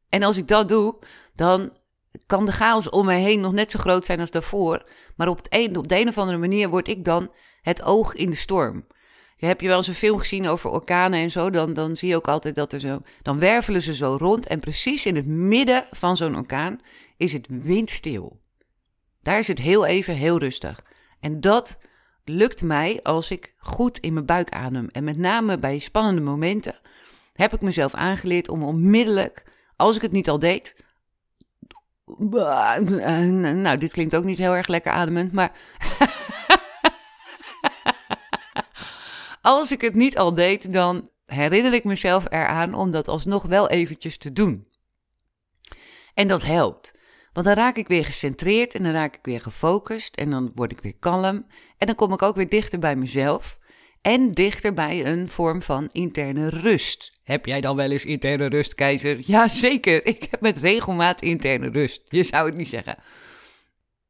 En 0.10 0.24
als 0.24 0.38
ik 0.38 0.48
dat 0.48 0.70
doe, 0.70 1.00
dan 1.34 1.74
kan 2.25 2.46
de 2.46 2.51
chaos 2.51 2.89
om 2.89 3.05
mij 3.05 3.22
heen 3.22 3.39
nog 3.39 3.51
net 3.51 3.72
zo 3.72 3.79
groot 3.79 4.05
zijn 4.05 4.20
als 4.20 4.32
daarvoor. 4.32 4.89
Maar 5.15 5.27
op, 5.27 5.38
het 5.38 5.48
een, 5.50 5.77
op 5.77 5.88
de 5.88 6.00
een 6.00 6.08
of 6.08 6.17
andere 6.17 6.38
manier 6.38 6.70
word 6.70 6.88
ik 6.88 7.05
dan 7.05 7.32
het 7.62 7.84
oog 7.84 8.13
in 8.13 8.29
de 8.29 8.36
storm. 8.36 8.88
Heb 9.36 9.62
je 9.62 9.68
wel 9.68 9.77
eens 9.77 9.88
een 9.88 9.94
film 9.94 10.20
gezien 10.20 10.48
over 10.48 10.70
orkanen 10.70 11.20
en 11.20 11.32
zo, 11.32 11.50
dan, 11.50 11.74
dan 11.74 11.98
zie 11.98 12.10
je 12.10 12.15
ook 12.15 12.27
altijd 12.27 12.56
dat 12.56 12.74
er 12.74 12.80
zo... 12.80 13.01
Dan 13.22 13.39
wervelen 13.39 13.82
ze 13.82 13.96
zo 13.96 14.15
rond 14.20 14.48
en 14.48 14.60
precies 14.60 15.06
in 15.06 15.15
het 15.15 15.25
midden 15.25 15.84
van 15.92 16.18
zo'n 16.18 16.36
orkaan 16.36 16.82
is 17.18 17.34
het 17.34 17.48
windstil. 17.50 18.39
Daar 19.22 19.39
is 19.39 19.48
het 19.48 19.60
heel 19.60 19.86
even 19.86 20.13
heel 20.13 20.39
rustig. 20.39 20.86
En 21.20 21.42
dat 21.42 21.80
lukt 22.24 22.63
mij 22.63 23.00
als 23.04 23.32
ik 23.32 23.54
goed 23.58 23.98
in 23.98 24.13
mijn 24.13 24.25
buik 24.25 24.50
adem. 24.50 24.89
En 24.92 25.04
met 25.04 25.18
name 25.18 25.58
bij 25.58 25.80
spannende 25.80 26.22
momenten 26.22 26.75
heb 27.34 27.54
ik 27.54 27.62
mezelf 27.62 27.94
aangeleerd 27.94 28.50
om 28.50 28.63
onmiddellijk, 28.63 29.44
als 29.75 29.96
ik 29.96 30.01
het 30.01 30.12
niet 30.12 30.30
al 30.30 30.39
deed. 30.39 30.75
Nou, 33.65 33.77
dit 33.77 33.92
klinkt 33.92 34.15
ook 34.15 34.24
niet 34.24 34.38
heel 34.38 34.56
erg 34.56 34.68
lekker 34.68 34.92
ademend, 34.92 35.32
maar. 35.32 35.51
als 39.45 39.71
ik 39.71 39.81
het 39.81 39.93
niet 39.95 40.17
al 40.17 40.33
deed, 40.33 40.73
dan 40.73 41.09
herinner 41.25 41.73
ik 41.73 41.83
mezelf 41.83 42.25
eraan 42.29 42.73
om 42.73 42.91
dat 42.91 43.07
alsnog 43.07 43.43
wel 43.43 43.69
eventjes 43.69 44.17
te 44.17 44.33
doen. 44.33 44.67
En 46.13 46.27
dat 46.27 46.43
helpt. 46.43 46.93
Want 47.33 47.45
dan 47.45 47.55
raak 47.55 47.75
ik 47.75 47.87
weer 47.87 48.05
gecentreerd 48.05 48.75
en 48.75 48.83
dan 48.83 48.91
raak 48.91 49.15
ik 49.15 49.23
weer 49.23 49.41
gefocust 49.41 50.15
en 50.15 50.29
dan 50.29 50.51
word 50.55 50.71
ik 50.71 50.79
weer 50.79 50.95
kalm. 50.99 51.45
En 51.77 51.87
dan 51.87 51.95
kom 51.95 52.13
ik 52.13 52.21
ook 52.21 52.35
weer 52.35 52.49
dichter 52.49 52.79
bij 52.79 52.95
mezelf 52.95 53.59
en 54.01 54.31
dichter 54.31 54.73
bij 54.73 55.05
een 55.05 55.29
vorm 55.29 55.61
van 55.61 55.89
interne 55.91 56.49
rust. 56.49 57.19
Heb 57.23 57.45
jij 57.45 57.61
dan 57.61 57.75
wel 57.75 57.91
eens 57.91 58.05
interne 58.05 58.45
rust, 58.45 58.75
keizer? 58.75 59.21
Ja, 59.25 59.47
zeker. 59.47 60.05
Ik 60.05 60.27
heb 60.31 60.41
met 60.41 60.57
regelmaat 60.57 61.21
interne 61.21 61.69
rust. 61.69 62.01
Je 62.05 62.23
zou 62.23 62.45
het 62.45 62.55
niet 62.55 62.69
zeggen. 62.69 62.97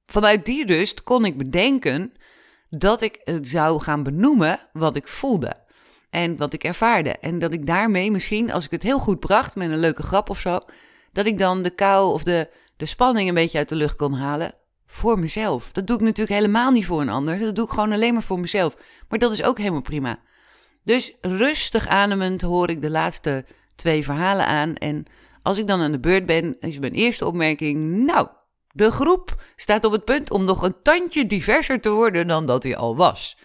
Vanuit 0.05 0.45
die 0.45 0.65
rust 0.65 1.03
kon 1.03 1.25
ik 1.25 1.37
bedenken 1.37 2.13
dat 2.77 3.01
ik 3.01 3.21
het 3.23 3.47
zou 3.47 3.81
gaan 3.81 4.03
benoemen 4.03 4.59
wat 4.73 4.95
ik 4.95 5.07
voelde. 5.07 5.55
En 6.09 6.37
wat 6.37 6.53
ik 6.53 6.63
ervaarde. 6.63 7.09
En 7.09 7.39
dat 7.39 7.53
ik 7.53 7.67
daarmee 7.67 8.11
misschien, 8.11 8.51
als 8.51 8.65
ik 8.65 8.71
het 8.71 8.83
heel 8.83 8.99
goed 8.99 9.19
bracht 9.19 9.55
met 9.55 9.69
een 9.69 9.79
leuke 9.79 10.03
grap 10.03 10.29
of 10.29 10.39
zo, 10.39 10.59
dat 11.11 11.25
ik 11.25 11.37
dan 11.37 11.61
de 11.61 11.69
kou 11.69 12.13
of 12.13 12.23
de, 12.23 12.49
de 12.77 12.85
spanning 12.85 13.27
een 13.27 13.33
beetje 13.33 13.57
uit 13.57 13.69
de 13.69 13.75
lucht 13.75 13.95
kon 13.95 14.13
halen 14.13 14.53
voor 14.85 15.19
mezelf. 15.19 15.71
Dat 15.71 15.87
doe 15.87 15.95
ik 15.95 16.01
natuurlijk 16.01 16.39
helemaal 16.39 16.71
niet 16.71 16.85
voor 16.85 17.01
een 17.01 17.09
ander. 17.09 17.39
Dat 17.39 17.55
doe 17.55 17.65
ik 17.65 17.71
gewoon 17.71 17.91
alleen 17.91 18.13
maar 18.13 18.23
voor 18.23 18.39
mezelf. 18.39 18.77
Maar 19.09 19.19
dat 19.19 19.31
is 19.31 19.43
ook 19.43 19.57
helemaal 19.57 19.81
prima. 19.81 20.19
Dus 20.83 21.15
rustig 21.21 21.87
ademend 21.87 22.41
hoor 22.41 22.69
ik 22.69 22.81
de 22.81 22.89
laatste 22.89 23.45
twee 23.75 24.03
verhalen 24.03 24.45
aan. 24.45 24.75
En 24.75 25.05
als 25.41 25.57
ik 25.57 25.67
dan 25.67 25.81
aan 25.81 25.91
de 25.91 25.99
beurt 25.99 26.25
ben, 26.25 26.59
is 26.59 26.79
mijn 26.79 26.93
eerste 26.93 27.25
opmerking: 27.25 28.05
Nou, 28.05 28.27
de 28.75 28.91
groep 28.91 29.43
staat 29.55 29.85
op 29.85 29.91
het 29.91 30.05
punt 30.05 30.31
om 30.31 30.43
nog 30.43 30.61
een 30.61 30.81
tandje 30.83 31.25
diverser 31.25 31.81
te 31.81 31.89
worden 31.89 32.27
dan 32.27 32.45
dat 32.45 32.63
hij 32.63 32.77
al 32.77 32.95
was. 32.95 33.37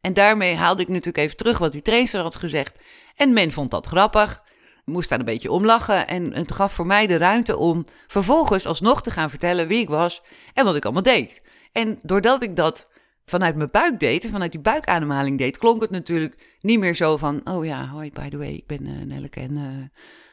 En 0.00 0.12
daarmee 0.12 0.54
haalde 0.54 0.82
ik 0.82 0.88
natuurlijk 0.88 1.16
even 1.16 1.36
terug 1.36 1.58
wat 1.58 1.72
die 1.72 1.82
trainer 1.82 2.20
had 2.20 2.36
gezegd. 2.36 2.74
En 3.16 3.32
men 3.32 3.52
vond 3.52 3.70
dat 3.70 3.86
grappig, 3.86 4.42
moest 4.84 5.08
daar 5.08 5.18
een 5.18 5.24
beetje 5.24 5.50
om 5.50 5.64
lachen. 5.64 6.08
En 6.08 6.34
het 6.34 6.52
gaf 6.52 6.72
voor 6.72 6.86
mij 6.86 7.06
de 7.06 7.16
ruimte 7.16 7.56
om 7.56 7.86
vervolgens 8.06 8.66
alsnog 8.66 9.02
te 9.02 9.10
gaan 9.10 9.30
vertellen 9.30 9.66
wie 9.66 9.80
ik 9.80 9.88
was 9.88 10.22
en 10.54 10.64
wat 10.64 10.76
ik 10.76 10.84
allemaal 10.84 11.02
deed. 11.02 11.42
En 11.72 11.98
doordat 12.02 12.42
ik 12.42 12.56
dat 12.56 12.88
vanuit 13.24 13.56
mijn 13.56 13.70
buik 13.70 14.00
deed, 14.00 14.26
vanuit 14.26 14.52
die 14.52 14.60
buikademhaling 14.60 15.38
deed, 15.38 15.58
klonk 15.58 15.82
het 15.82 15.90
natuurlijk 15.90 16.56
niet 16.60 16.78
meer 16.78 16.94
zo 16.94 17.16
van: 17.16 17.40
Oh 17.48 17.64
ja, 17.64 17.88
hoi, 17.88 18.10
by 18.10 18.28
the 18.28 18.36
way, 18.36 18.52
ik 18.52 18.66
ben 18.66 18.86
uh, 18.86 19.04
Nelleke 19.04 19.40
en 19.40 19.90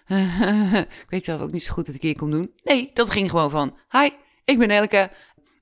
uh, 0.07 0.79
ik 1.03 1.09
weet 1.09 1.23
zelf 1.23 1.41
ook 1.41 1.51
niet 1.51 1.63
zo 1.63 1.73
goed 1.73 1.85
dat 1.85 1.95
ik 1.95 2.01
hier 2.01 2.17
kom 2.17 2.31
doen. 2.31 2.51
Nee, 2.63 2.91
dat 2.93 3.09
ging 3.09 3.29
gewoon 3.29 3.49
van: 3.49 3.77
Hi, 3.89 4.09
ik 4.49 4.57
ben 4.57 4.67
Nelleke. 4.67 5.09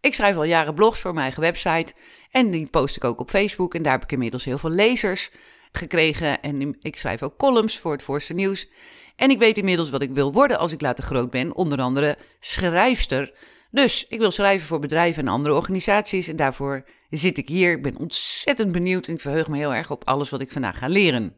Ik 0.01 0.13
schrijf 0.13 0.36
al 0.36 0.44
jaren 0.44 0.74
blogs 0.74 1.00
voor 1.00 1.12
mijn 1.12 1.24
eigen 1.24 1.41
website. 1.41 1.94
En 2.32 2.51
die 2.51 2.67
post 2.67 2.96
ik 2.96 3.03
ook 3.03 3.20
op 3.20 3.29
Facebook. 3.29 3.74
En 3.74 3.84
daar 3.84 3.94
heb 3.94 4.03
ik 4.03 4.12
inmiddels 4.12 4.46
heel 4.46 4.58
veel 4.58 4.70
lezers 4.70 5.32
gekregen. 5.72 6.41
En 6.41 6.77
ik 6.79 6.98
schrijf 6.98 7.24
ook 7.24 7.38
columns 7.38 7.79
voor 7.79 7.91
het 7.91 8.03
Voorste 8.03 8.34
Nieuws. 8.34 8.70
En 9.15 9.29
ik 9.29 9.39
weet 9.39 9.58
inmiddels 9.58 9.89
wat 9.89 10.01
ik 10.01 10.12
wil 10.12 10.34
worden 10.34 10.60
als 10.60 10.72
ik 10.72 10.82
later 10.82 11.03
groot 11.03 11.29
ben. 11.29 11.56
Onder 11.56 11.82
andere 11.82 12.17
schrijfster. 12.39 13.34
Dus 13.72 14.06
ik 14.08 14.20
wil 14.20 14.32
schrijven 14.32 14.67
voor 14.67 14.79
bedrijven 14.79 15.27
en 15.27 15.34
andere 15.34 15.56
organisaties. 15.56 16.27
En 16.27 16.36
daarvoor 16.36 16.86
zit 17.10 17.38
ik 17.38 17.48
hier. 17.48 17.72
Ik 17.72 17.84
ben 17.84 17.98
ontzettend 17.98 18.72
benieuwd 18.72 19.08
en 19.08 19.13
ik 19.13 19.22
verheug 19.22 19.48
me 19.48 19.58
heel 19.58 19.74
erg 19.74 19.91
op 19.91 20.06
alles 20.06 20.29
wat 20.29 20.41
ik 20.41 20.51
vandaag 20.51 20.77
ga 20.77 20.88
leren. 20.88 21.36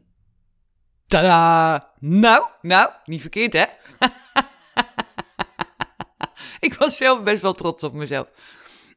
Tada! 1.06 1.92
Nou, 1.98 2.44
nou, 2.62 2.90
niet 3.04 3.20
verkeerd 3.20 3.52
hè? 3.52 3.64
ik 6.68 6.74
was 6.74 6.96
zelf 6.96 7.22
best 7.22 7.42
wel 7.42 7.52
trots 7.52 7.82
op 7.82 7.92
mezelf. 7.92 8.28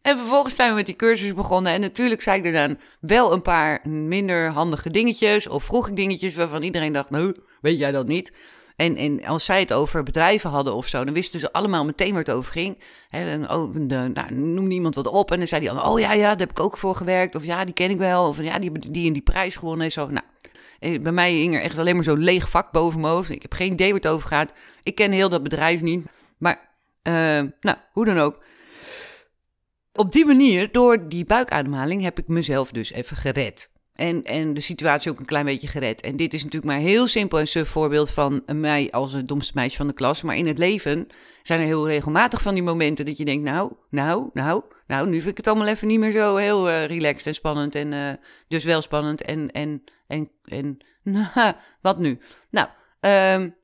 En 0.01 0.17
vervolgens 0.17 0.55
zijn 0.55 0.70
we 0.70 0.75
met 0.75 0.86
die 0.86 0.96
cursus 0.96 1.34
begonnen. 1.34 1.72
En 1.72 1.82
natuurlijk 1.82 2.22
zei 2.22 2.39
ik 2.39 2.46
er 2.46 2.67
dan 2.67 2.77
wel 3.00 3.34
een 3.34 3.41
paar 3.41 3.89
minder 3.89 4.50
handige 4.50 4.89
dingetjes. 4.89 5.48
Of 5.48 5.63
vroeg 5.63 5.88
ik 5.88 5.96
dingetjes 5.96 6.36
waarvan 6.36 6.63
iedereen 6.63 6.93
dacht: 6.93 7.10
Nou, 7.10 7.36
weet 7.62 7.77
jij 7.77 7.91
dat 7.91 8.08
niet? 8.08 8.32
En, 8.75 8.96
en 8.96 9.25
als 9.25 9.46
zij 9.46 9.60
het 9.60 9.74
over 9.74 10.03
bedrijven 10.03 10.50
hadden 10.50 10.74
of 10.74 10.88
zo, 10.88 11.03
dan 11.03 11.13
wisten 11.13 11.39
ze 11.39 11.51
allemaal 11.51 11.86
meteen 11.86 12.10
waar 12.10 12.24
het 12.24 12.32
over 12.32 12.51
ging. 12.51 12.77
en, 13.10 13.50
oh, 13.50 13.74
de, 13.74 14.12
nou, 14.13 14.34
noemde 14.34 14.74
iemand 14.74 14.96
wat 14.96 15.08
op 15.08 15.32
en 15.32 15.38
dan 15.38 15.48
zei 15.48 15.65
hij 15.65 15.75
dan: 15.75 15.86
Oh 15.86 16.00
ja, 16.00 16.13
ja, 16.13 16.29
daar 16.29 16.39
heb 16.39 16.50
ik 16.50 16.60
ook 16.60 16.77
voor 16.77 16.96
gewerkt. 16.96 17.36
Of 17.36 17.46
ja, 17.46 17.65
die 17.65 17.74
ken 17.74 17.89
ik 17.89 17.98
wel. 17.98 18.27
Of 18.27 18.38
ja, 18.41 18.60
die 18.60 18.72
hebben 18.72 18.91
die 18.91 19.05
in 19.05 19.13
die 19.13 19.22
prijs 19.22 19.55
gewonnen 19.55 19.86
en 19.86 19.91
zo. 19.91 20.10
Nou, 20.10 21.00
bij 21.00 21.12
mij 21.12 21.32
hing 21.32 21.55
er 21.55 21.62
echt 21.62 21.77
alleen 21.77 21.96
maar 21.96 22.03
zo'n 22.03 22.24
leeg 22.24 22.50
vak 22.50 22.72
boven 22.72 23.00
mijn 23.00 23.13
hoofd. 23.13 23.29
Ik 23.29 23.41
heb 23.41 23.53
geen 23.53 23.72
idee 23.72 23.88
waar 23.88 24.01
het 24.01 24.08
over 24.12 24.27
gaat. 24.27 24.53
Ik 24.82 24.96
ken 24.96 25.12
heel 25.12 25.29
dat 25.29 25.43
bedrijf 25.43 25.82
niet. 25.82 26.05
Maar, 26.38 26.72
uh, 27.08 27.14
nou, 27.60 27.78
hoe 27.92 28.06
dan 28.06 28.20
ook. 28.20 28.44
Op 29.94 30.12
die 30.12 30.26
manier, 30.26 30.72
door 30.72 31.10
die 31.10 31.26
buikademhaling, 31.26 32.02
heb 32.02 32.20
ik 32.20 32.28
mezelf 32.28 32.72
dus 32.72 32.92
even 32.92 33.18
gered. 33.18 33.72
En, 33.94 34.24
en 34.24 34.54
de 34.54 34.62
situatie 34.62 35.12
ook 35.12 35.20
een 35.20 35.26
klein 35.26 35.46
beetje 35.46 35.68
gered. 35.68 36.02
En 36.02 36.16
dit 36.16 36.34
is 36.34 36.44
natuurlijk 36.44 36.74
maar 36.74 36.82
heel 36.82 37.08
simpel 37.08 37.40
en 37.40 37.48
suf 37.48 37.68
voorbeeld 37.68 38.12
van 38.12 38.44
mij 38.54 38.92
als 38.92 39.14
het 39.14 39.28
domste 39.28 39.52
meisje 39.56 39.78
van 39.78 39.88
de 39.88 39.94
klas. 39.94 40.22
Maar 40.22 40.38
in 40.38 40.48
het 40.48 40.58
leven 40.58 41.08
zijn 41.42 41.60
er 41.60 41.66
heel 41.66 41.88
regelmatig 41.88 42.42
van 42.42 42.54
die 42.54 42.64
momenten 42.64 43.06
dat 43.06 43.18
je 43.18 43.26
denkt, 43.26 43.44
nou, 43.44 43.74
nou, 43.90 44.30
nou, 44.34 44.64
nou, 44.88 45.08
nu 45.08 45.16
vind 45.18 45.32
ik 45.32 45.38
het 45.38 45.48
allemaal 45.48 45.68
even 45.68 45.88
niet 45.88 46.00
meer 46.00 46.12
zo 46.12 46.36
heel 46.36 46.70
uh, 46.70 46.86
relaxed 46.86 47.28
en 47.28 47.34
spannend. 47.34 47.76
En 47.76 47.92
uh, 47.92 48.12
dus 48.48 48.64
wel 48.64 48.82
spannend 48.82 49.22
en, 49.22 49.52
en, 49.52 49.84
en, 50.08 50.32
en, 50.44 50.78
nou, 51.04 51.54
wat 51.82 52.00
nu? 52.00 52.20
Nou, 52.50 52.68
um, 53.40 53.56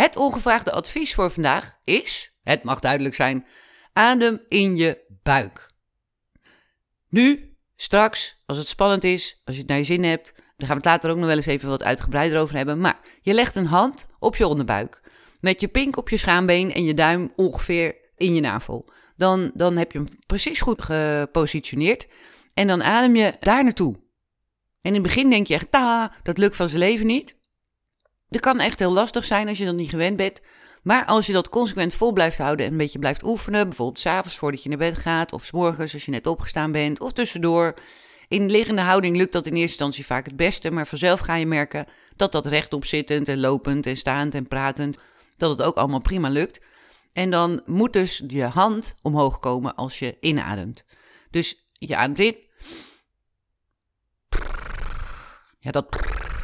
het 0.00 0.16
ongevraagde 0.16 0.72
advies 0.72 1.14
voor 1.14 1.30
vandaag 1.30 1.78
is, 1.84 2.34
het 2.42 2.62
mag 2.62 2.80
duidelijk 2.80 3.14
zijn, 3.14 3.46
Adem 3.92 4.40
in 4.48 4.76
je 4.76 4.98
buik. 5.22 5.70
Nu, 7.08 7.56
straks, 7.76 8.42
als 8.46 8.58
het 8.58 8.68
spannend 8.68 9.04
is, 9.04 9.40
als 9.44 9.54
je 9.54 9.60
het 9.60 9.70
naar 9.70 9.78
je 9.78 9.84
zin 9.84 10.04
hebt, 10.04 10.32
dan 10.34 10.68
gaan 10.68 10.76
we 10.76 10.82
het 10.82 10.84
later 10.84 11.10
ook 11.10 11.16
nog 11.16 11.26
wel 11.26 11.36
eens 11.36 11.46
even 11.46 11.68
wat 11.68 11.82
uitgebreider 11.82 12.40
over 12.40 12.56
hebben. 12.56 12.80
Maar 12.80 13.00
je 13.20 13.32
legt 13.32 13.54
een 13.54 13.66
hand 13.66 14.06
op 14.18 14.36
je 14.36 14.46
onderbuik. 14.46 15.00
Met 15.40 15.60
je 15.60 15.68
pink 15.68 15.96
op 15.96 16.08
je 16.08 16.16
schaambeen 16.16 16.72
en 16.72 16.84
je 16.84 16.94
duim 16.94 17.32
ongeveer 17.36 17.96
in 18.16 18.34
je 18.34 18.40
navel. 18.40 18.88
Dan, 19.16 19.50
dan 19.54 19.76
heb 19.76 19.92
je 19.92 19.98
hem 19.98 20.08
precies 20.26 20.60
goed 20.60 20.82
gepositioneerd. 20.82 22.08
En 22.54 22.66
dan 22.66 22.82
adem 22.82 23.16
je 23.16 23.34
daar 23.40 23.64
naartoe. 23.64 23.94
En 23.94 24.00
in 24.80 24.94
het 24.94 25.02
begin 25.02 25.30
denk 25.30 25.46
je 25.46 25.54
echt, 25.54 25.70
ta, 25.70 26.12
dat 26.22 26.38
lukt 26.38 26.56
van 26.56 26.68
zijn 26.68 26.80
leven 26.80 27.06
niet. 27.06 27.39
Dat 28.30 28.40
kan 28.40 28.60
echt 28.60 28.78
heel 28.78 28.92
lastig 28.92 29.24
zijn 29.24 29.48
als 29.48 29.58
je 29.58 29.64
dat 29.64 29.74
niet 29.74 29.90
gewend 29.90 30.16
bent. 30.16 30.40
Maar 30.82 31.04
als 31.04 31.26
je 31.26 31.32
dat 31.32 31.48
consequent 31.48 31.94
vol 31.94 32.12
blijft 32.12 32.38
houden 32.38 32.66
en 32.66 32.72
een 32.72 32.78
beetje 32.78 32.98
blijft 32.98 33.24
oefenen, 33.24 33.68
bijvoorbeeld 33.68 34.00
s'avonds 34.00 34.38
voordat 34.38 34.62
je 34.62 34.68
naar 34.68 34.78
bed 34.78 34.96
gaat, 34.96 35.32
of 35.32 35.44
s 35.44 35.50
morgens 35.50 35.92
als 35.92 36.04
je 36.04 36.10
net 36.10 36.26
opgestaan 36.26 36.72
bent, 36.72 37.00
of 37.00 37.12
tussendoor. 37.12 37.74
In 38.28 38.50
liggende 38.50 38.82
houding 38.82 39.16
lukt 39.16 39.32
dat 39.32 39.46
in 39.46 39.52
eerste 39.52 39.66
instantie 39.66 40.06
vaak 40.06 40.24
het 40.24 40.36
beste, 40.36 40.70
maar 40.70 40.86
vanzelf 40.86 41.20
ga 41.20 41.34
je 41.34 41.46
merken 41.46 41.86
dat 42.16 42.32
dat 42.32 42.46
rechtop 42.46 42.84
zittend 42.84 43.28
en 43.28 43.40
lopend 43.40 43.86
en 43.86 43.96
staand 43.96 44.34
en 44.34 44.48
pratend, 44.48 44.98
dat 45.36 45.50
het 45.50 45.62
ook 45.62 45.76
allemaal 45.76 46.00
prima 46.00 46.28
lukt. 46.28 46.60
En 47.12 47.30
dan 47.30 47.62
moet 47.66 47.92
dus 47.92 48.22
je 48.26 48.44
hand 48.44 48.94
omhoog 49.02 49.38
komen 49.38 49.74
als 49.74 49.98
je 49.98 50.16
inademt. 50.20 50.84
Dus 51.30 51.68
je 51.72 51.96
ademt 51.96 52.18
in. 52.18 52.36
Ja, 55.58 55.70
dat 55.70 55.86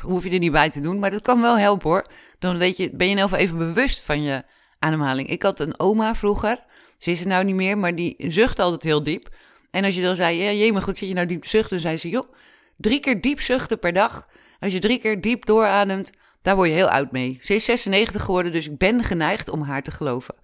hoef 0.03 0.25
je 0.25 0.31
er 0.31 0.39
niet 0.39 0.53
bij 0.53 0.71
te 0.71 0.81
doen, 0.81 0.99
maar 0.99 1.11
dat 1.11 1.23
kan 1.23 1.41
wel 1.41 1.59
helpen 1.59 1.91
hoor. 1.91 2.07
Dan 2.39 2.59
weet 2.59 2.77
je, 2.77 2.91
ben 2.91 3.09
je 3.09 3.15
nou 3.15 3.35
even 3.35 3.59
bewust 3.59 4.01
van 4.01 4.23
je 4.23 4.45
ademhaling. 4.79 5.29
Ik 5.29 5.43
had 5.43 5.61
een 5.61 5.81
oma 5.81 6.15
vroeger, 6.15 6.65
ze 6.99 7.11
is 7.11 7.21
er 7.21 7.27
nou 7.27 7.45
niet 7.45 7.55
meer, 7.55 7.79
maar 7.79 7.95
die 7.95 8.15
zucht 8.19 8.59
altijd 8.59 8.83
heel 8.83 9.03
diep. 9.03 9.35
En 9.71 9.85
als 9.85 9.95
je 9.95 10.03
dan 10.03 10.17
zei, 10.17 10.43
ja, 10.43 10.51
jee, 10.51 10.73
maar 10.73 10.83
goed, 10.83 10.99
zit 10.99 11.09
je 11.09 11.15
nou 11.15 11.27
diep 11.27 11.43
te 11.43 11.49
zuchten? 11.49 11.71
Dan 11.71 11.81
zei 11.81 11.97
ze, 11.97 12.09
joh, 12.09 12.31
drie 12.77 13.01
keer 13.01 13.21
diep 13.21 13.41
zuchten 13.41 13.79
per 13.79 13.93
dag. 13.93 14.29
Als 14.61 14.73
je 14.73 14.79
drie 14.79 14.99
keer 14.99 15.21
diep 15.21 15.47
doorademt, 15.47 16.11
daar 16.43 16.57
word 16.57 16.69
je 16.69 16.75
heel 16.75 16.91
oud 16.91 17.13
mee. 17.13 17.39
Ze 17.41 17.55
is 17.55 17.65
96 17.65 18.23
geworden, 18.23 18.53
dus 18.53 18.67
ik 18.67 18.79
ben 18.79 19.05
geneigd 19.05 19.49
om 19.49 19.63
haar 19.63 19.83
te 19.83 19.91
geloven. 19.91 20.35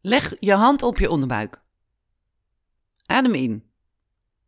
Leg 0.00 0.34
je 0.40 0.52
hand 0.52 0.82
op 0.82 0.98
je 0.98 1.10
onderbuik. 1.10 1.60
Adem 3.06 3.34
in. 3.34 3.64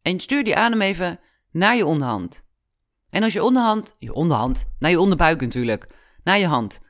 En 0.03 0.21
stuur 0.21 0.45
die 0.45 0.57
adem 0.57 0.81
even 0.81 1.21
naar 1.57 1.77
je 1.77 1.87
onderhand. 1.87 2.45
En 3.11 3.23
als 3.23 3.33
je 3.33 3.45
onderhand, 3.45 3.95
je 3.99 4.13
onderhand, 4.13 4.69
naar 4.79 4.91
je 4.91 5.01
onderbuik 5.01 5.41
natuurlijk, 5.41 5.87
naar 6.25 6.39
je 6.39 6.47
hand. 6.47 6.81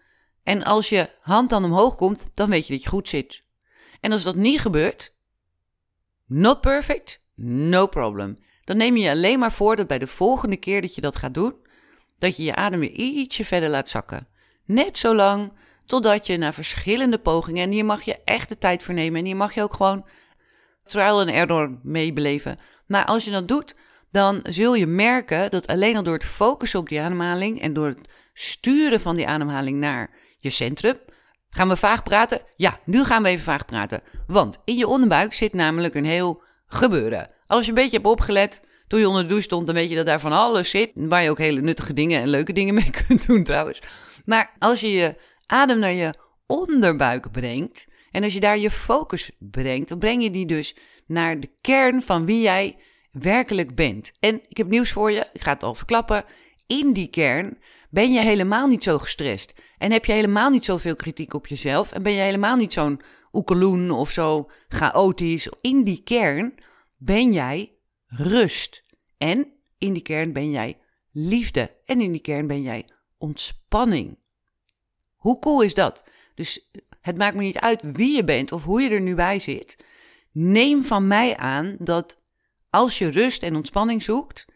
En 0.42 0.64
als 0.64 0.88
je 0.88 1.10
hand 1.20 1.50
dan 1.50 1.64
omhoog 1.64 1.96
komt, 1.96 2.28
dan 2.34 2.50
weet 2.50 2.66
je 2.66 2.72
dat 2.72 2.82
je 2.82 2.88
goed 2.88 3.08
zit. 3.08 3.44
En 4.00 4.12
als 4.12 4.22
dat 4.22 4.36
niet 4.36 4.60
gebeurt, 4.60 5.14
not 6.26 6.60
perfect, 6.60 7.22
no 7.34 7.86
problem. 7.86 8.38
Dan 8.64 8.76
neem 8.76 8.96
je 8.96 9.10
alleen 9.10 9.38
maar 9.38 9.52
voor 9.52 9.76
dat 9.76 9.86
bij 9.86 9.98
de 9.98 10.06
volgende 10.06 10.56
keer 10.56 10.80
dat 10.80 10.94
je 10.94 11.00
dat 11.00 11.16
gaat 11.16 11.34
doen, 11.34 11.66
dat 12.18 12.36
je 12.36 12.42
je 12.42 12.54
adem 12.54 12.80
weer 12.80 12.90
ietsje 12.90 13.44
verder 13.44 13.70
laat 13.70 13.88
zakken. 13.88 14.28
Net 14.64 14.98
zo 14.98 15.14
lang 15.14 15.52
totdat 15.84 16.26
je 16.26 16.36
na 16.36 16.52
verschillende 16.52 17.18
pogingen, 17.18 17.62
en 17.62 17.70
hier 17.70 17.84
mag 17.84 18.02
je 18.02 18.18
echt 18.24 18.48
de 18.48 18.58
tijd 18.58 18.82
voor 18.82 18.94
nemen, 18.94 19.18
en 19.18 19.26
hier 19.26 19.36
mag 19.36 19.54
je 19.54 19.62
ook 19.62 19.74
gewoon 19.74 20.06
trial 20.84 21.20
and 21.20 21.30
error 21.30 21.78
meebeleven. 21.82 22.58
Maar 22.86 23.04
als 23.04 23.24
je 23.24 23.30
dat 23.30 23.48
doet, 23.48 23.74
dan 24.10 24.40
zul 24.42 24.74
je 24.74 24.86
merken 24.86 25.50
dat 25.50 25.66
alleen 25.66 25.96
al 25.96 26.02
door 26.02 26.14
het 26.14 26.24
focussen 26.24 26.80
op 26.80 26.88
die 26.88 27.00
ademhaling 27.00 27.60
en 27.60 27.72
door 27.72 27.86
het 27.86 28.08
sturen 28.32 29.00
van 29.00 29.16
die 29.16 29.28
ademhaling 29.28 29.78
naar 29.78 30.10
je 30.38 30.50
centrum. 30.50 30.96
Gaan 31.50 31.68
we 31.68 31.76
vaag 31.76 32.02
praten? 32.02 32.40
Ja, 32.56 32.80
nu 32.84 33.04
gaan 33.04 33.22
we 33.22 33.28
even 33.28 33.44
vaag 33.44 33.64
praten. 33.64 34.02
Want 34.26 34.58
in 34.64 34.76
je 34.76 34.86
onderbuik 34.86 35.34
zit 35.34 35.52
namelijk 35.52 35.94
een 35.94 36.04
heel 36.04 36.42
gebeuren. 36.66 37.30
Als 37.46 37.62
je 37.62 37.68
een 37.68 37.74
beetje 37.74 37.96
hebt 37.96 38.08
opgelet 38.08 38.62
toen 38.86 39.00
je 39.00 39.08
onder 39.08 39.22
de 39.22 39.28
douche 39.28 39.44
stond, 39.44 39.66
dan 39.66 39.74
weet 39.74 39.88
je 39.88 39.96
dat 39.96 40.06
daar 40.06 40.20
van 40.20 40.32
alles 40.32 40.70
zit. 40.70 40.90
Waar 40.94 41.22
je 41.22 41.30
ook 41.30 41.38
hele 41.38 41.60
nuttige 41.60 41.92
dingen 41.92 42.20
en 42.20 42.28
leuke 42.28 42.52
dingen 42.52 42.74
mee 42.74 42.90
kunt 43.06 43.26
doen 43.26 43.44
trouwens. 43.44 43.82
Maar 44.24 44.54
als 44.58 44.80
je 44.80 44.90
je 44.90 45.16
adem 45.46 45.78
naar 45.78 45.92
je 45.92 46.14
onderbuik 46.46 47.30
brengt 47.30 47.86
en 48.10 48.22
als 48.22 48.32
je 48.32 48.40
daar 48.40 48.58
je 48.58 48.70
focus 48.70 49.30
brengt, 49.38 49.88
dan 49.88 49.98
breng 49.98 50.22
je 50.22 50.30
die 50.30 50.46
dus 50.46 50.76
naar 51.06 51.40
de 51.40 51.50
kern 51.60 52.02
van 52.02 52.26
wie 52.26 52.40
jij 52.40 52.78
werkelijk 53.22 53.74
bent. 53.74 54.12
En 54.20 54.42
ik 54.48 54.56
heb 54.56 54.68
nieuws 54.68 54.92
voor 54.92 55.10
je, 55.10 55.26
ik 55.32 55.42
ga 55.42 55.52
het 55.52 55.62
al 55.62 55.74
verklappen. 55.74 56.24
In 56.66 56.92
die 56.92 57.08
kern 57.08 57.58
ben 57.90 58.12
je 58.12 58.20
helemaal 58.20 58.66
niet 58.66 58.82
zo 58.82 58.98
gestrest. 58.98 59.54
En 59.78 59.92
heb 59.92 60.04
je 60.04 60.12
helemaal 60.12 60.50
niet 60.50 60.64
zoveel 60.64 60.96
kritiek 60.96 61.34
op 61.34 61.46
jezelf. 61.46 61.92
En 61.92 62.02
ben 62.02 62.12
je 62.12 62.20
helemaal 62.20 62.56
niet 62.56 62.72
zo'n 62.72 63.00
oekeloen 63.32 63.90
of 63.90 64.10
zo 64.10 64.50
chaotisch. 64.68 65.48
In 65.60 65.84
die 65.84 66.02
kern 66.02 66.54
ben 66.96 67.32
jij 67.32 67.72
rust. 68.06 68.84
En 69.18 69.52
in 69.78 69.92
die 69.92 70.02
kern 70.02 70.32
ben 70.32 70.50
jij 70.50 70.78
liefde. 71.12 71.76
En 71.84 72.00
in 72.00 72.12
die 72.12 72.20
kern 72.20 72.46
ben 72.46 72.62
jij 72.62 72.88
ontspanning. 73.18 74.18
Hoe 75.16 75.38
cool 75.38 75.62
is 75.62 75.74
dat? 75.74 76.04
Dus 76.34 76.70
Het 77.00 77.18
maakt 77.18 77.36
me 77.36 77.42
niet 77.42 77.58
uit 77.58 77.82
wie 77.82 78.16
je 78.16 78.24
bent 78.24 78.52
of 78.52 78.64
hoe 78.64 78.80
je 78.82 78.90
er 78.90 79.00
nu 79.00 79.14
bij 79.14 79.38
zit. 79.38 79.84
Neem 80.32 80.84
van 80.84 81.06
mij 81.06 81.36
aan 81.36 81.76
dat 81.78 82.20
als 82.70 82.98
je 82.98 83.08
rust 83.08 83.42
en 83.42 83.56
ontspanning 83.56 84.02
zoekt, 84.02 84.46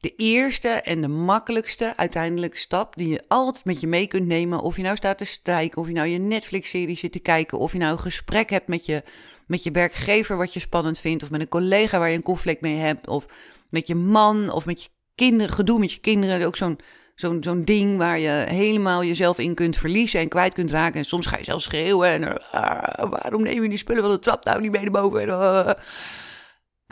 de 0.00 0.14
eerste 0.16 0.68
en 0.68 1.00
de 1.00 1.08
makkelijkste 1.08 1.92
uiteindelijke 1.96 2.58
stap 2.58 2.96
die 2.96 3.08
je 3.08 3.24
altijd 3.28 3.64
met 3.64 3.80
je 3.80 3.86
mee 3.86 4.06
kunt 4.06 4.26
nemen. 4.26 4.60
Of 4.60 4.76
je 4.76 4.82
nou 4.82 4.96
staat 4.96 5.18
te 5.18 5.24
strijken, 5.24 5.80
of 5.80 5.86
je 5.86 5.92
nou 5.92 6.08
je 6.08 6.18
Netflix-serie 6.18 6.96
zit 6.96 7.12
te 7.12 7.18
kijken, 7.18 7.58
of 7.58 7.72
je 7.72 7.78
nou 7.78 7.92
een 7.92 7.98
gesprek 7.98 8.50
hebt 8.50 8.68
met 8.68 8.86
je, 8.86 9.02
met 9.46 9.62
je 9.62 9.70
werkgever 9.70 10.36
wat 10.36 10.54
je 10.54 10.60
spannend 10.60 10.98
vindt, 10.98 11.22
of 11.22 11.30
met 11.30 11.40
een 11.40 11.48
collega 11.48 11.98
waar 11.98 12.08
je 12.08 12.16
een 12.16 12.22
conflict 12.22 12.60
mee 12.60 12.76
hebt, 12.76 13.08
of 13.08 13.26
met 13.68 13.86
je 13.86 13.94
man, 13.94 14.50
of 14.50 14.66
met 14.66 14.82
je 14.82 14.88
kinderen, 15.14 15.52
gedoe 15.52 15.78
met 15.78 15.92
je 15.92 16.00
kinderen. 16.00 16.46
Ook 16.46 16.56
zo'n 16.56 16.78
zo'n 17.14 17.42
zo'n 17.42 17.64
ding 17.64 17.98
waar 17.98 18.18
je 18.18 18.44
helemaal 18.48 19.04
jezelf 19.04 19.38
in 19.38 19.54
kunt 19.54 19.76
verliezen 19.76 20.20
en 20.20 20.28
kwijt 20.28 20.54
kunt 20.54 20.70
raken. 20.70 20.98
En 20.98 21.04
soms 21.04 21.26
ga 21.26 21.36
je 21.38 21.44
zelfs 21.44 21.64
schreeuwen 21.64 22.08
en 22.08 22.50
ah, 22.50 23.10
waarom 23.10 23.42
neem 23.42 23.62
je 23.62 23.68
die 23.68 23.78
spullen 23.78 24.02
van 24.02 24.12
de 24.12 24.18
trap 24.18 24.44
nou 24.44 24.60
niet 24.60 24.72
mee 24.72 24.82
naar 24.82 25.02
boven? 25.02 25.20
En, 25.20 25.28
uh, 25.28 25.70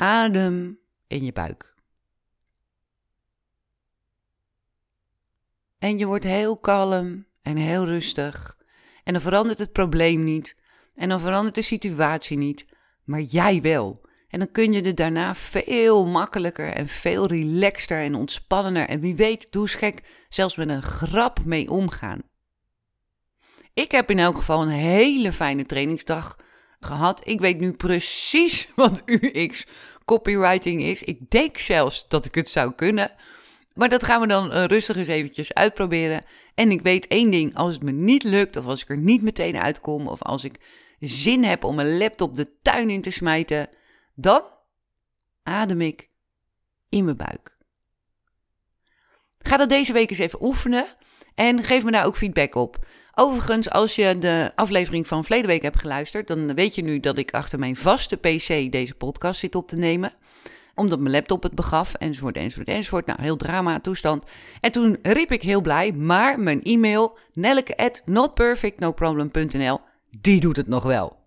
adem 0.03 0.79
in 1.07 1.25
je 1.25 1.33
buik. 1.33 1.75
En 5.79 5.99
je 5.99 6.07
wordt 6.07 6.25
heel 6.25 6.57
kalm 6.57 7.27
en 7.43 7.57
heel 7.57 7.85
rustig. 7.85 8.59
En 9.05 9.13
dan 9.13 9.23
verandert 9.23 9.59
het 9.59 9.73
probleem 9.73 10.25
niet. 10.25 10.57
En 10.95 11.09
dan 11.09 11.21
verandert 11.21 11.55
de 11.55 11.63
situatie 11.63 12.37
niet. 12.37 12.67
Maar 13.05 13.21
jij 13.21 13.61
wel. 13.61 14.09
En 14.29 14.39
dan 14.39 14.51
kun 14.51 14.73
je 14.73 14.83
er 14.83 14.95
daarna 14.95 15.35
veel 15.35 16.07
makkelijker 16.07 16.69
en 16.69 16.89
veel 16.89 17.27
relaxter 17.27 17.99
en 17.99 18.15
ontspannender 18.15 18.89
en 18.89 19.01
wie 19.01 19.17
weet, 19.17 19.53
doe 19.53 19.69
gek, 19.69 20.25
zelfs 20.29 20.57
met 20.57 20.69
een 20.69 20.83
grap 20.83 21.45
mee 21.45 21.71
omgaan. 21.71 22.23
Ik 23.75 23.91
heb 23.91 24.11
in 24.11 24.19
elk 24.19 24.37
geval 24.37 24.63
een 24.63 24.69
hele 24.69 25.33
fijne 25.33 25.67
trainingsdag 25.67 26.37
gehad. 26.85 27.29
Ik 27.29 27.41
weet 27.41 27.61
nu 27.61 27.73
precies 27.73 28.69
wat 28.75 29.03
UX 29.07 29.67
copywriting 30.05 30.83
is. 30.83 31.03
Ik 31.03 31.31
denk 31.31 31.59
zelfs 31.59 32.09
dat 32.09 32.25
ik 32.25 32.35
het 32.35 32.49
zou 32.49 32.73
kunnen. 32.73 33.11
Maar 33.75 33.89
dat 33.89 34.05
gaan 34.05 34.21
we 34.21 34.27
dan 34.27 34.53
uh, 34.53 34.65
rustig 34.65 34.97
eens 34.97 35.09
eventjes 35.09 35.55
uitproberen. 35.55 36.25
En 36.55 36.71
ik 36.71 36.81
weet 36.81 37.07
één 37.07 37.31
ding, 37.31 37.57
als 37.57 37.75
het 37.75 37.83
me 37.83 37.91
niet 37.91 38.23
lukt, 38.23 38.57
of 38.57 38.67
als 38.67 38.83
ik 38.83 38.89
er 38.89 38.99
niet 38.99 39.23
meteen 39.23 39.57
uitkom, 39.57 40.09
of 40.09 40.23
als 40.23 40.45
ik 40.45 40.61
zin 41.01 41.45
heb 41.45 41.65
om 41.65 41.75
mijn 41.75 41.99
laptop 41.99 42.35
de 42.35 42.61
tuin 42.63 42.91
in 42.91 43.01
te 43.01 43.11
smijten, 43.11 43.69
dan 44.15 44.43
adem 45.43 45.81
ik 45.81 46.11
in 46.89 47.05
mijn 47.05 47.17
buik. 47.17 47.57
Ga 49.39 49.57
dat 49.57 49.69
deze 49.69 49.93
week 49.93 50.11
eens 50.11 50.19
even 50.19 50.45
oefenen 50.45 50.85
en 51.35 51.63
geef 51.63 51.85
me 51.85 51.91
daar 51.91 52.07
ook 52.07 52.17
feedback 52.17 52.55
op. 52.55 52.87
Overigens, 53.15 53.71
als 53.71 53.95
je 53.95 54.19
de 54.19 54.53
aflevering 54.55 55.07
van 55.07 55.25
verleden 55.25 55.51
week 55.51 55.63
hebt 55.63 55.81
geluisterd, 55.81 56.27
dan 56.27 56.55
weet 56.55 56.75
je 56.75 56.83
nu 56.83 57.01
dat 57.01 57.19
ik 57.19 57.31
achter 57.31 57.59
mijn 57.59 57.77
vaste 57.77 58.17
PC 58.17 58.73
deze 58.73 58.95
podcast 58.95 59.41
zit 59.41 59.55
op 59.55 59.69
te 59.69 59.77
nemen 59.77 60.13
omdat 60.75 60.99
mijn 60.99 61.15
laptop 61.15 61.43
het 61.43 61.55
begaf, 61.55 61.95
enzovoort, 61.95 62.37
enzovoort, 62.37 62.69
enzovoort. 62.69 63.07
Nou, 63.07 63.23
heel 63.23 63.37
drama 63.37 63.81
toestand. 63.81 64.27
En 64.61 64.73
toen 64.73 64.99
riep 65.03 65.33
ik 65.33 65.43
heel 65.43 65.61
blij, 65.61 65.93
maar 65.93 66.41
mijn 66.41 66.63
e-mail, 66.63 67.19
nelleke 67.33 67.77
at 67.77 68.03
notperfectnoproblem.nl, 68.05 69.81
die 70.11 70.41
doet 70.41 70.57
het 70.57 70.69
nog 70.69 70.83
wel. 70.83 71.21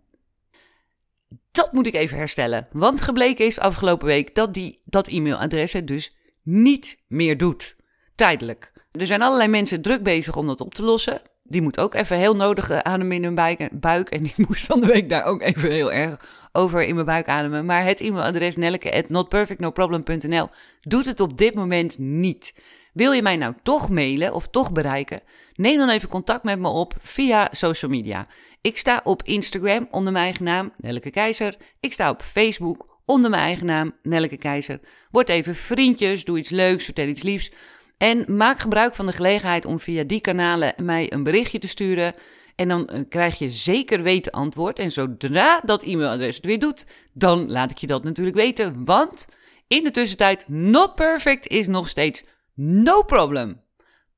Dat 1.52 1.74
moet 1.74 1.88
ik 1.88 1.94
even 1.94 2.18
herstellen, 2.18 2.68
want 2.72 3.02
gebleken 3.02 3.46
is 3.46 3.60
afgelopen 3.60 4.08
week 4.08 4.36
dat 4.36 4.54
die, 4.54 4.82
dat 4.86 5.08
e-mailadres 5.08 5.74
het 5.74 5.88
dus 5.88 6.16
niet 6.44 7.04
meer 7.08 7.38
doet. 7.38 7.76
Tijdelijk. 8.16 8.72
Er 8.92 9.08
zijn 9.08 9.22
allerlei 9.22 9.50
mensen 9.50 9.82
druk 9.82 10.04
bezig 10.04 10.36
om 10.36 10.48
dat 10.48 10.62
op 10.62 10.74
te 10.74 10.84
lossen. 10.84 11.22
Die 11.48 11.62
moet 11.62 11.80
ook 11.80 11.94
even 11.94 12.18
heel 12.18 12.36
nodig 12.36 12.72
ademen 12.72 13.16
in 13.16 13.24
hun 13.24 13.60
buik. 13.72 14.10
En 14.10 14.24
die 14.24 14.34
moest 14.48 14.66
van 14.66 14.80
de 14.80 14.88
week 14.88 15.10
daar 15.10 15.24
ook 15.24 15.42
even 15.42 15.72
heel 15.72 15.92
erg 15.92 16.20
over 16.52 16.84
in 16.84 16.94
mijn 16.94 17.06
buik 17.06 17.28
ademen. 17.28 17.66
Maar 17.66 17.84
het 17.84 18.00
e-mailadres 18.00 18.56
nelleke.notperfectnoproblem.nl 18.56 20.50
doet 20.82 21.06
het 21.06 21.20
op 21.20 21.38
dit 21.38 21.56
moment 21.56 21.98
niet. 21.98 22.54
Wil 22.94 23.12
je 23.12 23.22
mij 23.22 23.36
nou 23.36 23.54
toch 23.64 23.90
mailen 23.90 24.34
of 24.34 24.48
toch 24.48 24.72
bereiken? 24.72 25.22
Neem 25.54 25.78
dan 25.78 25.90
even 25.90 26.10
contact 26.10 26.44
met 26.44 26.60
me 26.60 26.68
op 26.68 26.94
via 26.98 27.48
social 27.52 27.92
media. 27.92 28.28
Ik 28.62 28.78
sta 28.78 29.02
op 29.04 29.24
Instagram 29.24 29.88
onder 29.92 30.14
mijn 30.14 30.26
eigen 30.26 30.44
naam, 30.44 30.74
Nelleke 30.78 31.10
Keizer. 31.10 31.56
Ik 31.80 31.94
sta 31.94 32.10
op 32.10 32.22
Facebook 32.22 33.00
onder 33.06 33.30
mijn 33.30 33.42
eigen 33.42 33.66
naam, 33.66 33.94
Nelleke 34.04 34.38
Keizer. 34.38 34.80
Word 35.12 35.30
even 35.30 35.56
vriendjes, 35.56 36.26
doe 36.26 36.38
iets 36.38 36.50
leuks, 36.50 36.86
vertel 36.86 37.08
iets 37.08 37.24
liefs. 37.24 37.52
En 37.98 38.38
maak 38.38 38.60
gebruik 38.60 38.96
van 38.96 39.06
de 39.06 39.14
gelegenheid 39.14 39.66
om 39.66 39.80
via 39.80 40.04
die 40.04 40.22
kanalen 40.22 40.74
mij 40.84 41.14
een 41.14 41.24
berichtje 41.24 41.60
te 41.60 41.68
sturen. 41.68 42.14
En 42.56 42.68
dan 42.68 42.88
eh, 42.88 43.00
krijg 43.10 43.38
je 43.38 43.50
zeker 43.50 44.04
weten 44.04 44.32
antwoord. 44.32 44.80
En 44.80 44.92
zodra 44.92 45.62
dat 45.66 45.84
e-mailadres 45.84 46.36
het 46.36 46.46
weer 46.46 46.60
doet, 46.60 46.86
dan 47.14 47.52
laat 47.52 47.72
ik 47.72 47.78
je 47.78 47.88
dat 47.88 48.04
natuurlijk 48.04 48.36
weten. 48.36 48.86
Want 48.86 49.26
in 49.68 49.84
de 49.84 49.92
tussentijd, 49.92 50.48
not 50.48 50.96
perfect 50.96 51.48
is 51.48 51.68
nog 51.68 51.88
steeds 51.90 52.24
no 52.54 53.04
problem. 53.04 53.62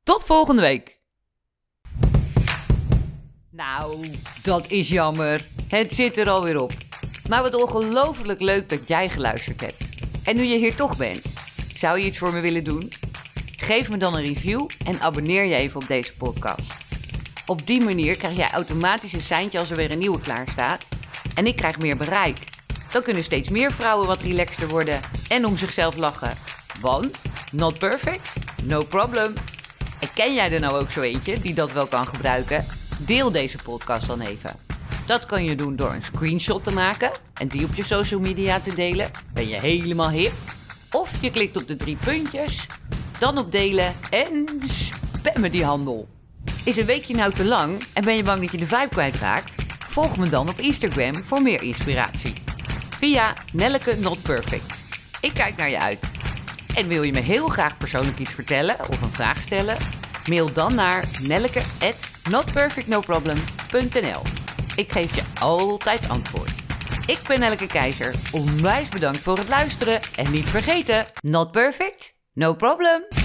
Tot 0.03 0.23
volgende 0.23 0.61
week. 0.61 0.99
Nou, 3.51 4.11
dat 4.43 4.71
is 4.71 4.89
jammer. 4.89 5.45
Het 5.67 5.93
zit 5.93 6.17
er 6.17 6.29
alweer 6.29 6.61
op. 6.61 6.71
Maar 7.29 7.41
wat 7.41 7.55
ongelooflijk 7.55 8.41
leuk 8.41 8.69
dat 8.69 8.87
jij 8.87 9.09
geluisterd 9.09 9.61
hebt. 9.61 9.89
En 10.23 10.35
nu 10.35 10.43
je 10.43 10.57
hier 10.57 10.75
toch 10.75 10.97
bent, 10.97 11.23
zou 11.75 11.99
je 11.99 12.05
iets 12.05 12.17
voor 12.17 12.33
me 12.33 12.39
willen 12.39 12.63
doen? 12.63 12.91
Geef 13.67 13.89
me 13.89 13.97
dan 13.97 14.15
een 14.15 14.23
review 14.23 14.67
en 14.85 14.99
abonneer 14.99 15.43
je 15.43 15.55
even 15.55 15.81
op 15.81 15.87
deze 15.87 16.13
podcast. 16.13 16.75
Op 17.45 17.67
die 17.67 17.81
manier 17.81 18.17
krijg 18.17 18.35
jij 18.35 18.49
automatisch 18.49 19.13
een 19.13 19.21
seintje 19.21 19.59
als 19.59 19.69
er 19.69 19.75
weer 19.75 19.91
een 19.91 19.97
nieuwe 19.97 20.19
klaar 20.19 20.47
staat. 20.49 20.87
En 21.33 21.47
ik 21.47 21.55
krijg 21.55 21.77
meer 21.79 21.97
bereik. 21.97 22.37
Dan 22.91 23.01
kunnen 23.01 23.23
steeds 23.23 23.49
meer 23.49 23.71
vrouwen 23.71 24.07
wat 24.07 24.21
relaxter 24.21 24.67
worden 24.67 24.99
en 25.29 25.45
om 25.45 25.57
zichzelf 25.57 25.97
lachen. 25.97 26.37
Want, 26.81 27.21
not 27.51 27.79
perfect, 27.79 28.35
no 28.63 28.83
problem. 28.83 29.33
En 29.99 30.13
ken 30.13 30.33
jij 30.33 30.51
er 30.51 30.59
nou 30.59 30.79
ook 30.79 30.91
zo 30.91 31.01
eentje 31.01 31.41
die 31.41 31.53
dat 31.53 31.71
wel 31.71 31.87
kan 31.87 32.07
gebruiken? 32.07 32.65
Deel 32.97 33.31
deze 33.31 33.57
podcast 33.57 34.07
dan 34.07 34.21
even. 34.21 34.55
Dat 35.05 35.25
kan 35.25 35.43
je 35.43 35.55
doen 35.55 35.75
door 35.75 35.93
een 35.93 36.03
screenshot 36.03 36.63
te 36.63 36.71
maken 36.71 37.11
en 37.33 37.47
die 37.47 37.65
op 37.65 37.75
je 37.75 37.83
social 37.83 38.19
media 38.19 38.59
te 38.59 38.73
delen. 38.73 39.11
Ben 39.33 39.47
je 39.47 39.55
helemaal 39.55 40.09
hip? 40.09 40.33
Of 40.91 41.21
je 41.21 41.31
klikt 41.31 41.57
op 41.57 41.67
de 41.67 41.75
drie 41.75 41.97
puntjes 41.97 42.65
dan 43.19 43.37
op 43.37 43.51
delen 43.51 43.95
en 44.09 44.45
spammen 44.67 45.51
die 45.51 45.65
handel. 45.65 46.07
Is 46.65 46.77
een 46.77 46.85
weekje 46.85 47.15
nou 47.15 47.33
te 47.33 47.45
lang 47.45 47.83
en 47.93 48.03
ben 48.03 48.15
je 48.15 48.23
bang 48.23 48.41
dat 48.41 48.51
je 48.51 48.57
de 48.57 48.65
vibe 48.65 48.89
kwijtraakt? 48.89 49.55
Volg 49.87 50.17
me 50.17 50.29
dan 50.29 50.49
op 50.49 50.59
Instagram 50.59 51.23
voor 51.23 51.41
meer 51.41 51.61
inspiratie. 51.61 52.33
Via 52.89 53.33
Nelleke 53.53 53.95
Not 53.95 54.21
Perfect. 54.21 54.73
Ik 55.21 55.33
kijk 55.33 55.57
naar 55.57 55.69
je 55.69 55.79
uit. 55.79 56.09
En 56.75 56.87
wil 56.87 57.03
je 57.03 57.11
me 57.11 57.19
heel 57.19 57.47
graag 57.47 57.77
persoonlijk 57.77 58.19
iets 58.19 58.33
vertellen 58.33 58.75
of 58.89 59.01
een 59.01 59.11
vraag 59.11 59.41
stellen? 59.41 59.77
Mail 60.29 60.53
dan 60.53 60.75
naar 60.75 61.05
nelleke@notperfectnoproblem.nl. 61.21 64.21
Ik 64.75 64.91
geef 64.91 65.15
je 65.15 65.23
altijd 65.39 66.09
antwoord. 66.09 66.51
Ik 67.05 67.19
ben 67.27 67.39
Nelleke 67.39 67.67
Keizer. 67.67 68.15
Onwijs 68.31 68.89
bedankt 68.89 69.19
voor 69.19 69.37
het 69.37 69.49
luisteren 69.49 69.99
en 70.15 70.31
niet 70.31 70.49
vergeten, 70.49 71.05
not 71.21 71.51
perfect 71.51 72.16
No 72.37 72.53
problem. 72.53 73.16